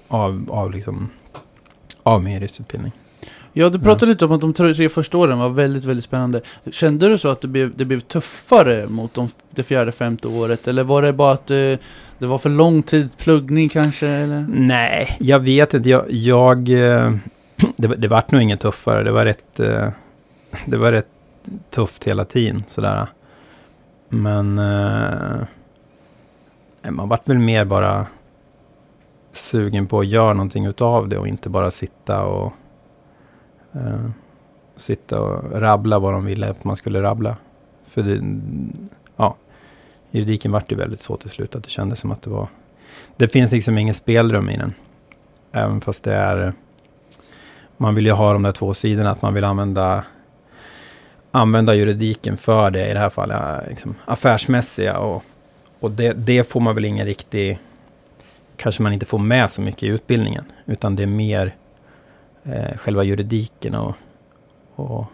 Av, 0.08 0.46
av, 0.50 0.70
liksom, 0.70 1.08
av 2.02 2.22
min 2.22 2.34
juristutbildning. 2.34 2.92
Ja, 3.58 3.68
du 3.68 3.78
pratade 3.78 4.06
ja. 4.06 4.12
lite 4.12 4.24
om 4.24 4.32
att 4.32 4.40
de 4.40 4.52
tre 4.52 4.88
första 4.88 5.18
åren 5.18 5.38
var 5.38 5.48
väldigt, 5.48 5.84
väldigt 5.84 6.04
spännande. 6.04 6.40
Kände 6.70 7.08
du 7.08 7.18
så 7.18 7.28
att 7.28 7.40
det 7.40 7.48
blev, 7.48 7.76
det 7.76 7.84
blev 7.84 8.00
tuffare 8.00 8.86
mot 8.88 9.14
de, 9.14 9.28
det 9.50 9.62
fjärde, 9.62 9.92
femte 9.92 10.28
året? 10.28 10.68
Eller 10.68 10.84
var 10.84 11.02
det 11.02 11.12
bara 11.12 11.32
att 11.32 11.46
det, 11.46 11.72
eh, 11.72 11.78
det 12.18 12.26
var 12.26 12.38
för 12.38 12.50
lång 12.50 12.82
tid 12.82 13.08
pluggning 13.16 13.68
kanske? 13.68 14.08
Eller? 14.08 14.46
Nej, 14.48 15.16
jag 15.20 15.38
vet 15.38 15.74
inte. 15.74 15.90
Jag, 15.90 16.04
jag 16.08 16.68
eh, 16.68 17.12
det, 17.76 17.88
det 17.88 18.08
vart 18.08 18.30
nog 18.30 18.42
inget 18.42 18.60
tuffare. 18.60 19.02
Det 19.02 19.12
var 19.12 19.24
rätt, 19.24 19.60
eh, 19.60 19.88
det 20.66 20.76
var 20.76 20.92
rätt 20.92 21.08
tufft 21.70 22.04
hela 22.04 22.24
tiden 22.24 22.64
sådär. 22.68 23.06
Men 24.08 24.54
man 26.90 27.08
vart 27.08 27.28
väl 27.28 27.38
mer 27.38 27.64
bara 27.64 28.06
sugen 29.32 29.86
på 29.86 30.00
att 30.00 30.06
göra 30.06 30.32
någonting 30.32 30.66
utav 30.66 31.08
det 31.08 31.18
och 31.18 31.28
inte 31.28 31.48
bara 31.48 31.70
sitta 31.70 32.22
och 32.22 32.52
eh, 33.76 34.10
sitta 34.76 35.20
och 35.20 35.60
rabbla 35.60 35.98
vad 35.98 36.12
de 36.12 36.24
ville 36.24 36.50
att 36.50 36.64
man 36.64 36.76
skulle 36.76 37.02
rabbla. 37.02 37.36
För 37.86 38.02
det, 38.02 38.22
ja, 39.16 39.36
juridiken 40.10 40.52
vart 40.52 40.72
ju 40.72 40.76
väldigt 40.76 41.02
så 41.02 41.16
till 41.16 41.30
slut 41.30 41.54
att 41.54 41.64
det 41.64 41.70
kändes 41.70 42.00
som 42.00 42.10
att 42.10 42.22
det 42.22 42.30
var... 42.30 42.48
Det 43.16 43.28
finns 43.28 43.52
liksom 43.52 43.78
ingen 43.78 43.94
spelrum 43.94 44.50
i 44.50 44.56
den. 44.56 44.74
Även 45.52 45.80
fast 45.80 46.04
det 46.04 46.14
är... 46.14 46.52
Man 47.76 47.94
vill 47.94 48.06
ju 48.06 48.12
ha 48.12 48.32
de 48.32 48.42
där 48.42 48.52
två 48.52 48.74
sidorna, 48.74 49.10
att 49.10 49.22
man 49.22 49.34
vill 49.34 49.44
använda 49.44 50.04
använda 51.30 51.74
juridiken 51.74 52.36
för 52.36 52.70
det, 52.70 52.90
i 52.90 52.92
det 52.92 52.98
här 52.98 53.10
fallet 53.10 53.68
liksom 53.68 53.94
affärsmässiga 54.04 54.98
och, 54.98 55.22
och 55.80 55.86
och 55.86 55.92
det, 55.92 56.12
det 56.12 56.48
får 56.48 56.60
man 56.60 56.74
väl 56.74 56.84
ingen 56.84 57.06
riktig... 57.06 57.58
Kanske 58.56 58.82
man 58.82 58.92
inte 58.92 59.06
får 59.06 59.18
med 59.18 59.50
så 59.50 59.62
mycket 59.62 59.82
i 59.82 59.86
utbildningen. 59.86 60.44
Utan 60.66 60.96
det 60.96 61.02
är 61.02 61.06
mer 61.06 61.54
eh, 62.46 62.76
själva 62.76 63.04
juridiken 63.04 63.74
och, 63.74 63.94
och 64.74 65.04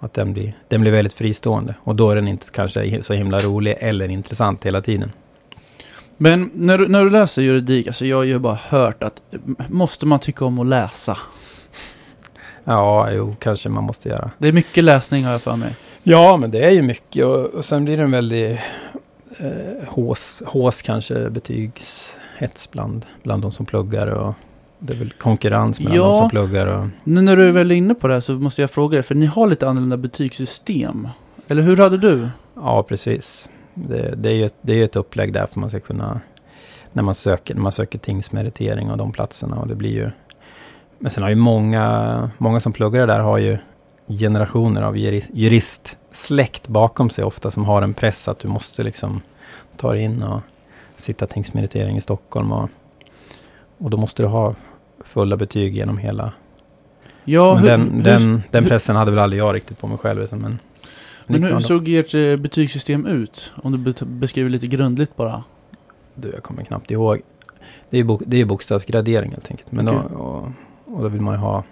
att 0.00 0.14
den 0.14 0.32
blir, 0.32 0.56
den 0.68 0.80
blir 0.80 0.92
väldigt 0.92 1.12
fristående. 1.12 1.74
Och 1.80 1.96
då 1.96 2.10
är 2.10 2.14
den 2.14 2.28
inte 2.28 2.46
kanske 2.50 3.02
så 3.02 3.12
himla 3.12 3.38
rolig 3.38 3.76
eller 3.80 4.08
intressant 4.08 4.66
hela 4.66 4.82
tiden. 4.82 5.12
Men 6.16 6.50
när 6.54 6.78
du, 6.78 6.88
när 6.88 7.04
du 7.04 7.10
läser 7.10 7.42
juridik, 7.42 7.86
alltså 7.86 8.06
jag 8.06 8.16
har 8.16 8.24
ju 8.24 8.38
bara 8.38 8.58
hört 8.68 9.02
att 9.02 9.22
måste 9.68 10.06
man 10.06 10.20
tycka 10.20 10.44
om 10.44 10.58
att 10.58 10.66
läsa? 10.66 11.18
Ja, 12.64 13.10
jo, 13.12 13.36
kanske 13.38 13.68
man 13.68 13.84
måste 13.84 14.08
göra. 14.08 14.30
Det 14.38 14.48
är 14.48 14.52
mycket 14.52 14.84
läsning 14.84 15.24
har 15.24 15.32
jag 15.32 15.42
för 15.42 15.56
mig. 15.56 15.76
Ja, 16.02 16.36
men 16.36 16.50
det 16.50 16.64
är 16.64 16.70
ju 16.70 16.82
mycket 16.82 17.24
och, 17.24 17.44
och 17.44 17.64
sen 17.64 17.84
blir 17.84 17.96
det 17.96 18.02
en 18.02 18.10
väldigt 18.10 18.60
eh, 19.38 19.88
hås, 19.88 20.42
hås 20.46 20.82
kanske 20.82 21.30
betygshets 21.30 22.70
bland, 22.70 23.06
bland 23.22 23.42
de 23.42 23.52
som 23.52 23.66
pluggar 23.66 24.06
och 24.06 24.34
det 24.84 24.92
är 24.92 24.96
väl 24.96 25.10
konkurrens 25.10 25.80
mellan 25.80 25.96
Ja. 25.96 26.02
de 26.02 26.18
som 26.18 26.30
pluggar 26.30 26.66
och... 26.66 26.86
Nu 27.04 27.20
när 27.20 27.36
du 27.36 27.48
är 27.48 27.52
väl 27.52 27.72
inne 27.72 27.94
på 27.94 28.08
det 28.08 28.14
här 28.14 28.20
så 28.20 28.32
måste 28.32 28.60
jag 28.60 28.70
fråga 28.70 28.96
dig, 28.96 29.02
för 29.02 29.14
ni 29.14 29.26
har 29.26 29.46
lite 29.46 29.68
annorlunda 29.68 29.96
betygssystem. 29.96 31.08
Eller 31.48 31.62
hur 31.62 31.76
hade 31.76 31.98
du? 31.98 32.28
Ja, 32.54 32.82
precis. 32.82 33.48
Det, 33.74 34.14
det 34.16 34.30
är 34.30 34.34
ju 34.34 34.44
ett, 34.44 34.54
det 34.62 34.80
är 34.80 34.84
ett 34.84 34.96
upplägg 34.96 35.32
där 35.32 35.46
för 35.46 35.60
man 35.60 35.70
ska 35.70 35.80
kunna... 35.80 36.20
När 36.92 37.02
man 37.02 37.14
söker, 37.14 37.54
när 37.54 37.62
man 37.62 37.72
söker 37.72 37.98
tingsmeritering 37.98 38.90
och 38.90 38.96
de 38.96 39.12
platserna 39.12 39.56
och 39.56 39.68
det 39.68 39.74
blir 39.74 39.90
ju... 39.92 40.10
Men 40.98 41.10
sen 41.10 41.22
har 41.22 41.30
ju 41.30 41.36
många, 41.36 42.30
många 42.38 42.60
som 42.60 42.72
pluggar 42.72 43.00
det 43.06 43.12
där 43.12 43.20
har 43.20 43.38
ju 43.38 43.58
generationer 44.08 44.82
av 44.82 44.96
jurist, 44.96 45.30
juristsläkt 45.34 46.68
bakom 46.68 47.10
sig 47.10 47.24
ofta 47.24 47.50
som 47.50 47.64
har 47.64 47.82
en 47.82 47.94
press 47.94 48.28
att 48.28 48.38
du 48.38 48.48
måste 48.48 48.82
liksom 48.82 49.20
ta 49.76 49.92
dig 49.92 50.02
in 50.02 50.22
och 50.22 50.40
sitta 50.96 51.26
tingsmeritering 51.26 51.96
i 51.96 52.00
Stockholm 52.00 52.52
och, 52.52 52.68
och 53.78 53.90
då 53.90 53.96
måste 53.96 54.22
du 54.22 54.26
ha 54.26 54.54
fulla 55.12 55.36
betyg 55.36 55.76
genom 55.76 55.98
hela. 55.98 56.32
Ja, 57.24 57.54
men 57.54 57.62
hur, 57.62 57.68
den, 57.70 57.80
hur, 57.90 58.02
den, 58.02 58.42
den 58.50 58.62
hur- 58.64 58.70
pressen 58.70 58.96
hade 58.96 59.10
väl 59.10 59.20
aldrig 59.20 59.40
jag 59.42 59.54
riktigt 59.54 59.78
på 59.78 59.86
mig 59.86 59.98
själv. 59.98 60.22
Utan, 60.22 60.38
men 60.38 60.58
men 61.26 61.42
hur 61.42 61.58
såg 61.60 61.88
ert 61.88 62.14
eh, 62.14 62.36
betygssystem 62.36 63.06
ut? 63.06 63.52
Om 63.62 63.72
du 63.84 63.94
beskriver 64.04 64.50
lite 64.50 64.66
grundligt 64.66 65.16
bara. 65.16 65.44
Du, 66.14 66.30
jag 66.34 66.42
kommer 66.42 66.62
knappt 66.64 66.90
ihåg. 66.90 67.20
Det 67.90 67.98
är 67.98 68.04
bok, 68.04 68.22
det 68.26 68.40
är 68.40 68.44
bokstavsgradering 68.44 69.30
helt 69.30 69.50
enkelt. 69.50 69.72
Men 69.72 69.88
Okej. 69.88 70.00
då, 70.10 70.16
och, 70.18 70.42
och 70.96 71.02
då 71.02 71.08
vill 71.08 71.20
man 71.20 71.34
ju 71.34 71.40
ha 71.40 71.64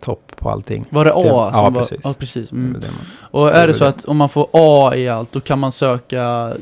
topp 0.00 0.32
på 0.36 0.50
allting. 0.50 0.84
Var 0.90 1.04
det 1.04 1.12
A? 1.12 1.20
Det- 1.22 1.28
ja, 1.28 1.70
var, 1.70 1.70
precis. 1.70 2.00
Ja, 2.04 2.14
precis. 2.18 2.50
Det 2.50 2.56
Mm. 2.56 2.72
väl 2.72 2.80
det 2.80 2.86
man, 2.88 3.06
Och 3.42 3.46
det 3.46 3.52
är 3.52 3.66
det 3.66 3.74
så 3.74 3.84
det. 3.84 3.90
att 3.90 4.04
om 4.04 4.16
man 4.16 4.28
får 4.28 4.48
A 4.52 4.92
i 4.96 5.08
allt, 5.08 5.32
då 5.32 5.40
kan 5.40 5.58
man 5.58 5.72
söka 5.72 6.52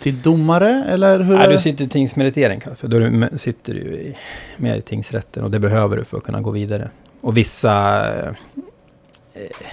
till 0.00 0.22
domare? 0.22 0.84
Eller 0.88 1.20
hur? 1.20 1.34
är 1.34 1.38
Nej, 1.38 1.48
du 1.48 1.58
sitter 1.58 1.84
i 1.84 1.88
tingsmeritering 1.88 2.60
för 2.76 2.88
då 2.88 2.98
du, 2.98 3.28
sitter 3.38 3.74
du 3.74 3.80
i, 3.80 4.16
med 4.56 4.78
i 4.78 4.80
tingsrätten 4.82 5.44
och 5.44 5.50
det 5.50 5.58
behöver 5.58 5.96
du 5.96 6.04
för 6.04 6.16
att 6.18 6.24
kunna 6.24 6.40
gå 6.40 6.50
vidare. 6.50 6.90
Och 7.20 7.36
vissa, 7.36 8.06
eh, 8.22 8.32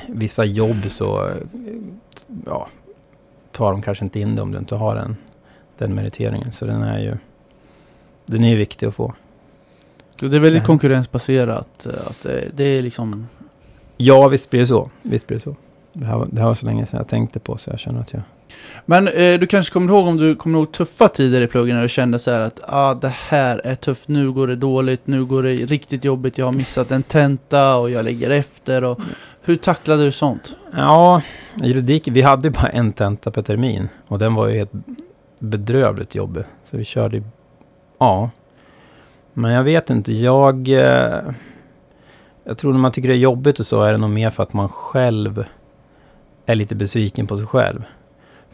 vissa 0.07 0.45
jobb 0.45 0.85
så 0.89 1.27
eh, 1.27 1.35
ja, 2.45 2.67
tar 3.51 3.71
de 3.71 3.81
kanske 3.81 4.05
inte 4.05 4.19
in 4.19 4.35
det 4.35 4.41
om 4.41 4.51
du 4.51 4.57
inte 4.57 4.75
har 4.75 4.95
den, 4.95 5.15
den 5.77 5.95
meriteringen. 5.95 6.51
Så 6.51 6.65
den 6.65 6.81
är 6.81 6.99
ju 6.99 7.17
den 8.25 8.43
är 8.43 8.49
ju 8.49 8.55
viktig 8.57 8.85
att 8.87 8.95
få. 8.95 9.13
Det 10.19 10.25
är 10.35 10.39
väldigt 10.39 10.61
Ja. 10.61 10.65
konkurrensbaserat. 10.65 11.85
eh, 11.85 12.07
Att 12.07 12.21
det, 12.23 12.43
det 12.55 12.63
är 12.63 12.81
liksom... 12.81 13.27
Ja, 13.97 14.27
visst 14.27 14.49
blir 14.49 14.59
det 14.59 14.67
så. 14.67 14.89
Visst 15.01 15.27
blir 15.27 15.37
det 15.37 15.43
så. 15.43 15.55
Det 15.93 16.05
här, 16.05 16.17
var- 16.17 16.27
det 16.31 16.39
här 16.41 16.47
var 16.47 16.53
så 16.55 16.65
länge 16.65 16.85
sedan 16.85 16.97
jag 16.97 17.07
tänkte 17.07 17.39
på 17.39 17.57
så 17.57 17.69
jag 17.69 17.79
känner 17.79 17.99
att 18.01 18.13
jag... 18.13 18.21
Men 18.85 19.07
eh, 19.07 19.39
du 19.39 19.47
kanske 19.47 19.73
kommer 19.73 19.93
ihåg 19.93 20.07
om 20.07 20.17
du 20.17 20.35
kommer 20.35 20.57
ihåg 20.59 20.71
tuffa 20.71 21.07
tider 21.07 21.41
i 21.41 21.47
pluggen 21.47 21.75
när 21.75 21.83
du 21.83 21.89
kände 21.89 22.19
så 22.19 22.31
här 22.31 22.41
att 22.41 22.59
ah, 22.67 22.93
det 22.93 23.13
här 23.29 23.61
är 23.63 23.75
tufft, 23.75 24.07
nu 24.07 24.31
går 24.31 24.47
det 24.47 24.55
dåligt, 24.55 25.07
nu 25.07 25.25
går 25.25 25.43
det 25.43 25.51
riktigt 25.51 26.03
jobbigt, 26.05 26.37
jag 26.37 26.45
har 26.45 26.53
missat 26.53 26.91
en 26.91 27.03
tenta 27.03 27.75
och 27.75 27.89
jag 27.89 28.05
ligger 28.05 28.29
efter. 28.29 28.83
Och, 28.83 28.99
hur 29.41 29.55
tacklade 29.55 30.03
du 30.05 30.11
sånt? 30.11 30.55
Ja, 30.73 31.21
juridik, 31.63 32.07
vi 32.07 32.21
hade 32.21 32.47
ju 32.47 32.51
bara 32.51 32.69
en 32.69 32.93
tenta 32.93 33.31
per 33.31 33.41
termin. 33.41 33.89
Och 34.07 34.19
den 34.19 34.33
var 34.35 34.47
ju 34.47 34.57
helt 34.57 34.71
bedrövligt 35.39 36.15
jobbig. 36.15 36.43
Så 36.71 36.77
vi 36.77 36.83
körde 36.83 37.17
ju- 37.17 37.23
Ja. 37.99 38.29
Men 39.33 39.51
jag 39.51 39.63
vet 39.63 39.89
inte, 39.89 40.13
jag... 40.13 40.67
eh, 40.69 41.21
Jag 42.43 42.57
tror 42.57 42.71
när 42.73 42.79
man 42.79 42.91
tycker 42.91 43.07
det 43.09 43.15
är 43.15 43.19
jobbigt 43.19 43.59
och 43.59 43.65
så 43.65 43.81
är 43.83 43.91
det 43.91 43.97
nog 43.97 44.09
mer 44.09 44.29
för 44.29 44.43
att 44.43 44.53
man 44.53 44.69
själv 44.69 45.45
är 46.45 46.55
lite 46.55 46.75
besviken 46.75 47.27
på 47.27 47.37
sig 47.37 47.45
själv. 47.45 47.83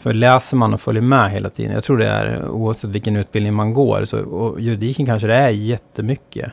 För 0.03 0.13
läser 0.13 0.57
man 0.57 0.73
och 0.73 0.81
följer 0.81 1.01
med 1.01 1.31
hela 1.31 1.49
tiden, 1.49 1.71
jag 1.71 1.83
tror 1.83 1.97
det 1.97 2.07
är 2.07 2.47
oavsett 2.47 2.89
vilken 2.89 3.15
utbildning 3.15 3.53
man 3.53 3.73
går, 3.73 4.05
så, 4.05 4.19
och 4.21 4.61
juridiken 4.61 5.05
kanske 5.05 5.27
det 5.27 5.35
är 5.35 5.49
jättemycket. 5.49 6.51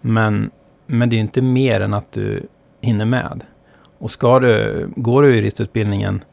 Men, 0.00 0.50
men 0.86 1.10
det 1.10 1.16
är 1.16 1.20
inte 1.20 1.42
mer 1.42 1.80
än 1.80 1.94
att 1.94 2.12
du 2.12 2.46
hinner 2.80 3.04
med. 3.04 3.44
Och 3.98 4.10
ska 4.10 4.40
du, 4.40 4.88
går 4.96 5.22
du 5.22 5.36
juristutbildningen, 5.36 6.24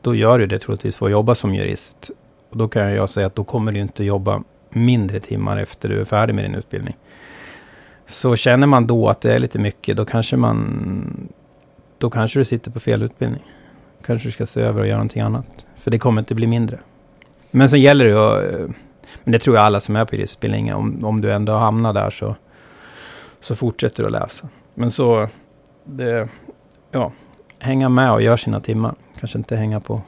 då 0.00 0.14
gör 0.14 0.38
du 0.38 0.46
det 0.46 0.58
troligtvis 0.58 0.96
för 0.96 1.06
att 1.06 1.12
jobba 1.12 1.34
som 1.34 1.54
jurist. 1.54 2.10
Och 2.50 2.56
då 2.56 2.68
kan 2.68 2.92
jag 2.92 3.10
säga 3.10 3.26
att 3.26 3.34
då 3.34 3.44
kommer 3.44 3.72
du 3.72 3.78
inte 3.78 4.04
jobba 4.04 4.42
mindre 4.70 5.20
timmar 5.20 5.58
efter 5.58 5.88
du 5.88 6.00
är 6.00 6.04
färdig 6.04 6.34
med 6.34 6.44
din 6.44 6.54
utbildning. 6.54 6.96
Så 8.06 8.36
känner 8.36 8.66
man 8.66 8.86
då 8.86 9.08
att 9.08 9.20
det 9.20 9.34
är 9.34 9.38
lite 9.38 9.58
mycket, 9.58 9.96
då 9.96 10.04
kanske 10.04 10.36
man... 10.36 11.28
Då 11.98 12.10
kanske 12.10 12.38
du 12.38 12.44
sitter 12.44 12.70
på 12.70 12.80
fel 12.80 13.02
utbildning. 13.02 13.42
Kanske 14.06 14.28
du 14.28 14.32
ska 14.32 14.46
se 14.46 14.60
över 14.60 14.80
och 14.80 14.86
göra 14.86 14.96
någonting 14.96 15.22
annat. 15.22 15.66
För 15.82 15.90
det 15.90 15.98
kommer 15.98 16.22
inte 16.22 16.34
bli 16.34 16.46
mindre. 16.46 16.78
Men 17.50 17.68
sen 17.68 17.80
gäller 17.80 18.04
det 18.04 18.10
ju 18.10 18.18
att... 18.18 18.70
Men 19.24 19.32
det 19.32 19.38
tror 19.38 19.56
jag 19.56 19.64
alla 19.64 19.80
som 19.80 19.96
är 19.96 20.04
på 20.04 20.16
juristutbildningen, 20.16 20.76
om, 20.76 21.04
om 21.04 21.20
du 21.20 21.32
ändå 21.32 21.52
hamnar 21.52 21.92
där 21.92 22.10
så, 22.10 22.36
så 23.40 23.56
fortsätter 23.56 24.02
du 24.02 24.06
att 24.06 24.12
läsa. 24.12 24.48
Men 24.74 24.90
så... 24.90 25.28
Det, 25.84 26.28
ja, 26.90 27.12
hänga 27.58 27.88
med 27.88 28.12
och 28.12 28.22
göra 28.22 28.36
sina 28.36 28.60
timmar. 28.60 28.94
Kanske 29.18 29.38
inte 29.38 29.56
hänga 29.56 29.80
på 29.80 30.02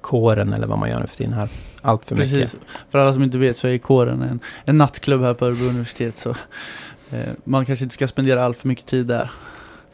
kåren 0.00 0.52
eller 0.52 0.66
vad 0.66 0.78
man 0.78 0.90
gör 0.90 1.00
nu 1.00 1.06
för 1.06 1.16
tiden 1.16 1.32
här. 1.32 1.48
Allt 1.82 2.04
för 2.04 2.16
mycket. 2.16 2.56
För 2.90 2.98
alla 2.98 3.12
som 3.12 3.22
inte 3.22 3.38
vet 3.38 3.56
så 3.56 3.68
är 3.68 3.78
kåren 3.78 4.22
en, 4.22 4.40
en 4.64 4.78
nattklubb 4.78 5.22
här 5.22 5.34
på 5.34 5.46
Örebro 5.46 5.68
universitet. 5.68 6.18
Så 6.18 6.30
eh, 7.10 7.32
man 7.44 7.64
kanske 7.64 7.84
inte 7.84 7.94
ska 7.94 8.06
spendera 8.06 8.44
allt 8.44 8.56
för 8.56 8.68
mycket 8.68 8.86
tid 8.86 9.06
där. 9.06 9.30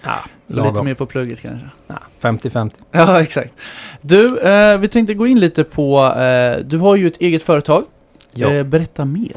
Ja, 0.04 0.24
Lite 0.46 0.82
mer 0.82 0.94
på 0.94 1.06
plugget 1.06 1.40
kanske. 1.40 1.66
Ja, 1.86 1.98
50-50. 2.20 2.70
Ja, 2.90 3.22
exakt. 3.22 3.54
Du, 4.00 4.38
eh, 4.38 4.78
vi 4.78 4.88
tänkte 4.88 5.14
gå 5.14 5.26
in 5.26 5.40
lite 5.40 5.64
på, 5.64 6.04
eh, 6.04 6.58
du 6.64 6.78
har 6.78 6.96
ju 6.96 7.06
ett 7.06 7.20
eget 7.20 7.42
företag. 7.42 7.84
Ja. 8.32 8.52
Eh, 8.52 8.64
berätta 8.64 9.04
mer. 9.04 9.32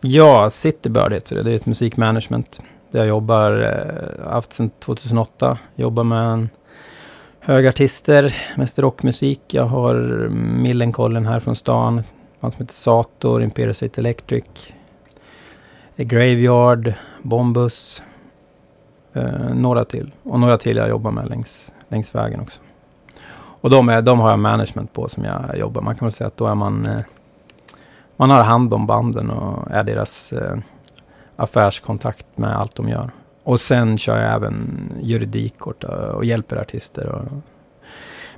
Ja, 0.00 0.50
Citybird 0.50 1.12
heter 1.12 1.36
det. 1.36 1.42
Det 1.42 1.52
är 1.52 1.56
ett 1.56 1.66
musikmanagement. 1.66 2.60
Där 2.90 3.00
jag 3.00 3.08
jobbar, 3.08 3.52
eh, 3.62 4.32
haft 4.32 4.52
sedan 4.52 4.70
2008. 4.70 5.58
Jobbar 5.74 6.04
med 6.04 6.22
en 6.32 6.48
höga 7.40 7.68
artister, 7.68 8.36
mest 8.56 8.78
rockmusik. 8.78 9.40
Jag 9.46 9.64
har 9.64 9.94
Millencolin 10.62 11.26
här 11.26 11.40
från 11.40 11.56
stan. 11.56 12.02
Han 12.40 12.52
som 12.52 12.62
heter 12.62 12.74
Sator, 12.74 13.42
Imperial 13.42 13.74
City 13.74 14.00
Electric. 14.00 14.44
A 15.98 16.02
Graveyard, 16.02 16.92
Bombus. 17.22 18.02
Eh, 19.16 19.54
några 19.54 19.84
till. 19.84 20.10
Och 20.22 20.40
några 20.40 20.58
till 20.58 20.76
jag 20.76 20.88
jobbar 20.88 21.10
med 21.10 21.28
längs, 21.28 21.72
längs 21.88 22.14
vägen 22.14 22.40
också. 22.40 22.60
Och 23.60 23.70
de, 23.70 23.88
är, 23.88 24.02
de 24.02 24.20
har 24.20 24.30
jag 24.30 24.38
management 24.38 24.92
på 24.92 25.08
som 25.08 25.24
jag 25.24 25.58
jobbar. 25.58 25.82
Man 25.82 25.96
kan 25.96 26.06
väl 26.06 26.12
säga 26.12 26.28
att 26.28 26.36
då 26.36 26.46
är 26.46 26.54
man... 26.54 26.86
Eh, 26.86 27.00
man 28.16 28.30
har 28.30 28.42
hand 28.42 28.74
om 28.74 28.86
banden 28.86 29.30
och 29.30 29.70
är 29.70 29.84
deras 29.84 30.32
eh, 30.32 30.56
affärskontakt 31.36 32.26
med 32.34 32.56
allt 32.56 32.76
de 32.76 32.88
gör. 32.88 33.10
Och 33.42 33.60
sen 33.60 33.98
kör 33.98 34.22
jag 34.22 34.34
även 34.34 34.88
juridik 35.02 35.66
och, 35.66 35.84
och 35.84 36.24
hjälper 36.24 36.56
artister 36.56 37.06
och, 37.08 37.24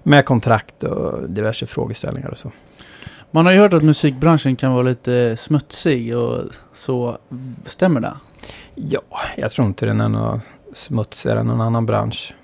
med 0.02 0.24
kontrakt 0.24 0.82
och 0.82 1.30
diverse 1.30 1.66
frågeställningar 1.66 2.30
och 2.30 2.38
så. 2.38 2.52
Man 3.30 3.46
har 3.46 3.52
ju 3.52 3.58
hört 3.58 3.72
att 3.72 3.82
musikbranschen 3.82 4.56
kan 4.56 4.72
vara 4.72 4.82
lite 4.82 5.36
smutsig 5.36 6.16
och 6.16 6.44
så. 6.72 7.18
Stämmer 7.64 8.00
det? 8.00 8.14
Ja, 8.74 9.02
jag 9.36 9.50
tror 9.50 9.66
inte 9.66 9.86
den 9.86 10.00
är 10.00 10.08
något 10.08 10.40
smutsigare 10.72 11.40
än 11.40 11.46
någon 11.46 11.60
annan 11.60 11.86
bransch. 11.86 12.34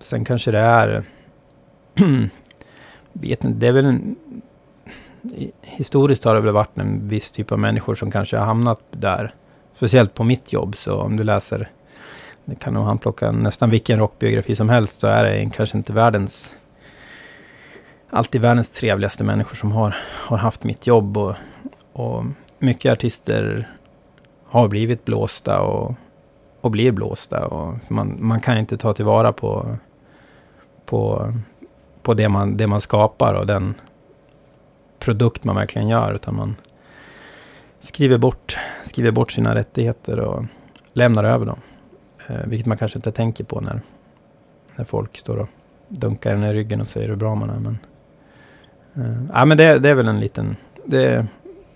Sen 0.00 0.24
kanske 0.24 0.50
det 0.50 0.58
är... 0.58 1.04
vet 3.12 3.44
inte, 3.44 3.58
det 3.58 3.66
är 3.66 3.72
väl 3.72 3.84
en... 3.84 4.16
Historiskt 5.62 6.24
har 6.24 6.34
det 6.34 6.40
väl 6.40 6.54
varit 6.54 6.78
en 6.78 7.08
viss 7.08 7.30
typ 7.30 7.52
av 7.52 7.58
människor 7.58 7.94
som 7.94 8.10
kanske 8.10 8.36
har 8.36 8.46
hamnat 8.46 8.80
där. 8.90 9.34
Speciellt 9.76 10.14
på 10.14 10.24
mitt 10.24 10.52
jobb, 10.52 10.76
så 10.76 11.00
om 11.00 11.16
du 11.16 11.24
läser... 11.24 11.68
Det 12.44 12.54
kan 12.54 12.74
nog 12.74 12.84
han 12.84 12.98
plocka 12.98 13.32
nästan 13.32 13.70
vilken 13.70 13.98
rockbiografi 13.98 14.56
som 14.56 14.68
helst, 14.68 15.00
så 15.00 15.06
är 15.06 15.24
det 15.24 15.50
kanske 15.54 15.76
inte 15.76 15.92
världens... 15.92 16.54
Alltid 18.10 18.40
världens 18.40 18.70
trevligaste 18.70 19.24
människor 19.24 19.56
som 19.56 19.72
har, 19.72 19.96
har 20.02 20.36
haft 20.38 20.64
mitt 20.64 20.86
jobb. 20.86 21.16
Och, 21.16 21.34
och 21.92 22.24
mycket 22.58 22.92
artister 22.92 23.70
har 24.44 24.68
blivit 24.68 25.04
blåsta 25.04 25.60
och, 25.60 25.94
och 26.66 26.72
blir 26.72 26.92
blåsta. 26.92 27.46
Och 27.46 27.74
man, 27.88 28.16
man 28.20 28.40
kan 28.40 28.58
inte 28.58 28.76
ta 28.76 28.92
tillvara 28.92 29.32
på, 29.32 29.76
på, 30.84 31.32
på 32.02 32.14
det, 32.14 32.28
man, 32.28 32.56
det 32.56 32.66
man 32.66 32.80
skapar 32.80 33.34
och 33.34 33.46
den, 33.46 33.74
produkt 35.06 35.44
man 35.44 35.56
verkligen 35.56 35.88
gör. 35.88 36.12
Utan 36.14 36.36
man 36.36 36.56
skriver 37.80 38.18
bort, 38.18 38.58
skriver 38.84 39.10
bort 39.10 39.32
sina 39.32 39.54
rättigheter 39.54 40.20
och 40.20 40.44
lämnar 40.92 41.24
över 41.24 41.46
dem. 41.46 41.60
Eh, 42.26 42.46
vilket 42.46 42.66
man 42.66 42.78
kanske 42.78 42.98
inte 42.98 43.12
tänker 43.12 43.44
på 43.44 43.60
när, 43.60 43.80
när 44.76 44.84
folk 44.84 45.18
står 45.18 45.36
och 45.36 45.48
dunkar 45.88 46.34
en 46.34 46.44
i 46.44 46.52
ryggen 46.52 46.80
och 46.80 46.88
säger 46.88 47.08
hur 47.08 47.16
bra 47.16 47.34
man 47.34 47.50
är. 47.50 47.60
Men, 47.60 47.78
eh, 48.94 49.22
ja, 49.32 49.44
men 49.44 49.56
det, 49.56 49.78
det 49.78 49.88
är 49.88 49.94
väl 49.94 50.08
en 50.08 50.20
liten... 50.20 50.56
Det, 50.84 51.26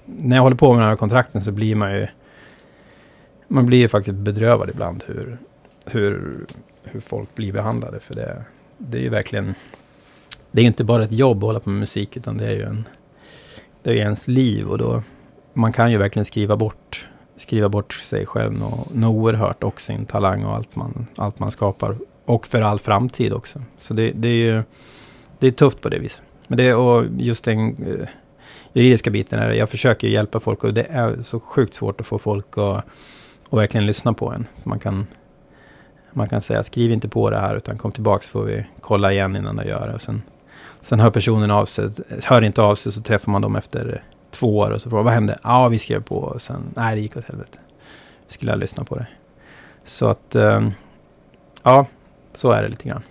när 0.05 0.37
jag 0.37 0.43
håller 0.43 0.57
på 0.57 0.73
med 0.73 0.83
den 0.83 0.89
här 0.89 0.97
kontrakten 0.97 1.43
så 1.43 1.53
blir 1.53 1.75
man 1.75 1.93
ju... 1.93 2.07
Man 3.53 3.67
blir 3.67 3.79
ju 3.79 3.89
faktiskt 3.89 4.17
bedrövad 4.17 4.71
ibland 4.71 5.05
hur, 5.07 5.39
hur, 5.87 6.47
hur 6.85 7.01
folk 7.01 7.35
blir 7.35 7.53
behandlade. 7.53 8.01
För 8.01 8.15
det, 8.15 8.45
det 8.79 8.99
är 8.99 9.03
ju 9.03 9.09
verkligen... 9.09 9.55
Det 10.51 10.61
är 10.61 10.63
ju 10.63 10.67
inte 10.67 10.85
bara 10.85 11.05
ett 11.05 11.13
jobb 11.13 11.37
att 11.37 11.49
hålla 11.49 11.61
på 11.61 11.71
med 11.71 11.81
musik, 11.81 12.17
utan 12.17 12.37
det 12.37 12.47
är 12.47 12.55
ju 12.55 12.63
en... 12.63 12.85
Det 13.83 13.91
är 13.91 13.95
ens 13.95 14.29
liv 14.29 14.69
och 14.69 14.79
då... 14.79 15.03
Man 15.53 15.73
kan 15.73 15.91
ju 15.91 15.99
verkligen 15.99 16.25
skriva 16.25 16.57
bort, 16.57 17.09
skriva 17.37 17.69
bort 17.69 17.93
sig 17.93 18.27
själv 18.27 18.53
något, 18.53 18.95
no 18.95 19.07
oerhört 19.07 19.63
och 19.63 19.81
sin 19.81 20.07
talang 20.07 20.45
och 20.45 20.55
allt 20.55 20.77
man, 20.77 21.07
allt 21.17 21.39
man 21.39 21.51
skapar. 21.51 21.97
Och 22.25 22.47
för 22.47 22.63
all 22.63 22.79
framtid 22.79 23.33
också. 23.33 23.63
Så 23.79 23.95
det, 23.95 24.13
det 24.15 24.29
är 24.29 24.55
ju... 24.55 24.63
Det 25.39 25.47
är 25.47 25.51
tufft 25.51 25.81
på 25.81 25.89
det 25.89 25.99
viset. 25.99 26.23
Men 26.47 26.57
det, 26.57 26.75
och 26.75 27.05
just 27.19 27.45
den 27.45 27.69
eh, 27.69 28.09
juridiska 28.73 29.11
biten 29.11 29.39
är 29.39 29.51
jag 29.51 29.71
försöker 29.71 30.09
hjälpa 30.09 30.41
folk 30.41 30.65
och 30.65 30.75
det 30.75 30.87
är 30.91 31.23
så 31.23 31.41
sjukt 31.41 31.75
svårt 31.75 32.01
att 32.01 32.07
få 32.07 32.19
folk 32.19 32.59
att, 32.59 32.85
och 33.51 33.59
verkligen 33.59 33.87
lyssna 33.87 34.13
på 34.13 34.33
en. 34.33 34.47
Man 34.65 34.79
kan, 34.79 35.07
man 36.13 36.29
kan 36.29 36.41
säga 36.41 36.63
skriv 36.63 36.91
inte 36.91 37.09
på 37.09 37.31
det 37.31 37.39
här 37.39 37.57
utan 37.57 37.79
kom 37.79 37.93
tillbaka 37.93 38.23
så 38.23 38.31
får 38.31 38.45
vi 38.45 38.67
kolla 38.81 39.13
igen 39.13 39.37
innan 39.37 39.57
du 39.57 39.65
gör 39.65 39.89
det. 39.89 39.95
Och 39.95 40.03
sen, 40.03 40.23
sen 40.81 41.01
hör 41.01 41.11
personen 41.11 41.51
av 41.51 41.67
sig, 41.67 41.91
hör 42.25 42.43
inte 42.43 42.63
av 42.63 42.75
sig 42.75 42.93
så 42.93 43.03
träffar 43.03 43.33
man 43.33 43.43
dem 43.43 43.57
efter 43.57 44.05
två 44.31 44.59
år 44.59 44.71
och 44.71 44.83
så 44.83 44.91
frågar 44.91 45.05
vad 45.05 45.13
hände? 45.13 45.39
Ja, 45.43 45.69
vi 45.69 45.79
skrev 45.79 46.03
på 46.03 46.17
och 46.17 46.43
sen, 46.43 46.63
nej 46.77 46.97
det 46.97 47.03
gick 47.03 47.17
åt 47.17 47.25
helvete. 47.25 47.59
Skulle 48.29 48.53
jag 48.53 48.59
lyssna 48.59 48.85
på 48.85 48.95
det. 48.95 49.07
Så 49.85 50.07
att, 50.07 50.37
um, 50.37 50.73
ja, 51.63 51.87
så 52.33 52.51
är 52.51 52.63
det 52.63 52.69
lite 52.69 52.89
grann. 52.89 53.03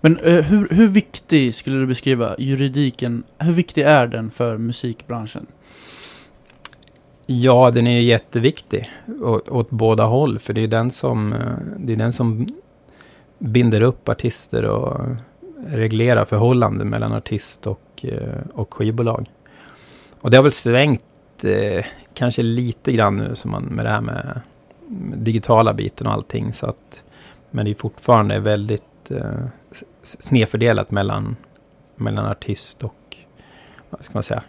Men 0.00 0.18
eh, 0.18 0.44
hur, 0.44 0.68
hur 0.70 0.88
viktig 0.88 1.54
skulle 1.54 1.76
du 1.76 1.86
beskriva 1.86 2.34
juridiken, 2.38 3.22
hur 3.38 3.52
viktig 3.52 3.82
är 3.82 4.06
den 4.06 4.30
för 4.30 4.58
musikbranschen? 4.58 5.46
Ja, 7.30 7.70
den 7.70 7.86
är 7.86 8.00
ju 8.00 8.02
jätteviktig 8.02 8.90
åt, 9.22 9.48
åt 9.48 9.70
båda 9.70 10.04
håll. 10.04 10.38
För 10.38 10.52
det 10.52 10.60
är 10.60 10.68
den 10.68 10.90
som, 10.90 11.32
eh, 11.32 11.38
det 11.78 11.92
är 11.92 11.96
den 11.96 12.12
som 12.12 12.46
binder 13.38 13.82
upp 13.82 14.08
artister 14.08 14.64
och 14.64 15.06
reglerar 15.66 16.24
förhållanden 16.24 16.88
mellan 16.88 17.12
artist 17.12 17.66
och, 17.66 18.04
eh, 18.04 18.40
och 18.54 18.74
skivbolag. 18.74 19.30
Och 20.20 20.30
det 20.30 20.36
har 20.36 20.42
väl 20.42 20.52
svängt 20.52 21.44
eh, 21.44 21.84
kanske 22.14 22.42
lite 22.42 22.92
grann 22.92 23.16
nu 23.16 23.34
som 23.34 23.50
man, 23.50 23.62
med 23.62 23.84
det 23.84 23.90
här 23.90 24.00
med 24.00 24.40
digitala 25.16 25.74
biten 25.74 26.06
och 26.06 26.12
allting. 26.12 26.52
Så 26.52 26.66
att, 26.66 27.02
men 27.50 27.64
det 27.64 27.70
är 27.70 27.74
fortfarande 27.74 28.40
väldigt 28.40 29.10
eh, 29.10 29.44
snedfördelat 30.02 30.90
mellan, 30.90 31.36
mellan 31.96 32.26
artist 32.26 32.84
och 32.84 33.16
vad 33.90 34.04
ska 34.04 34.14
man 34.14 34.22
säga, 34.22 34.42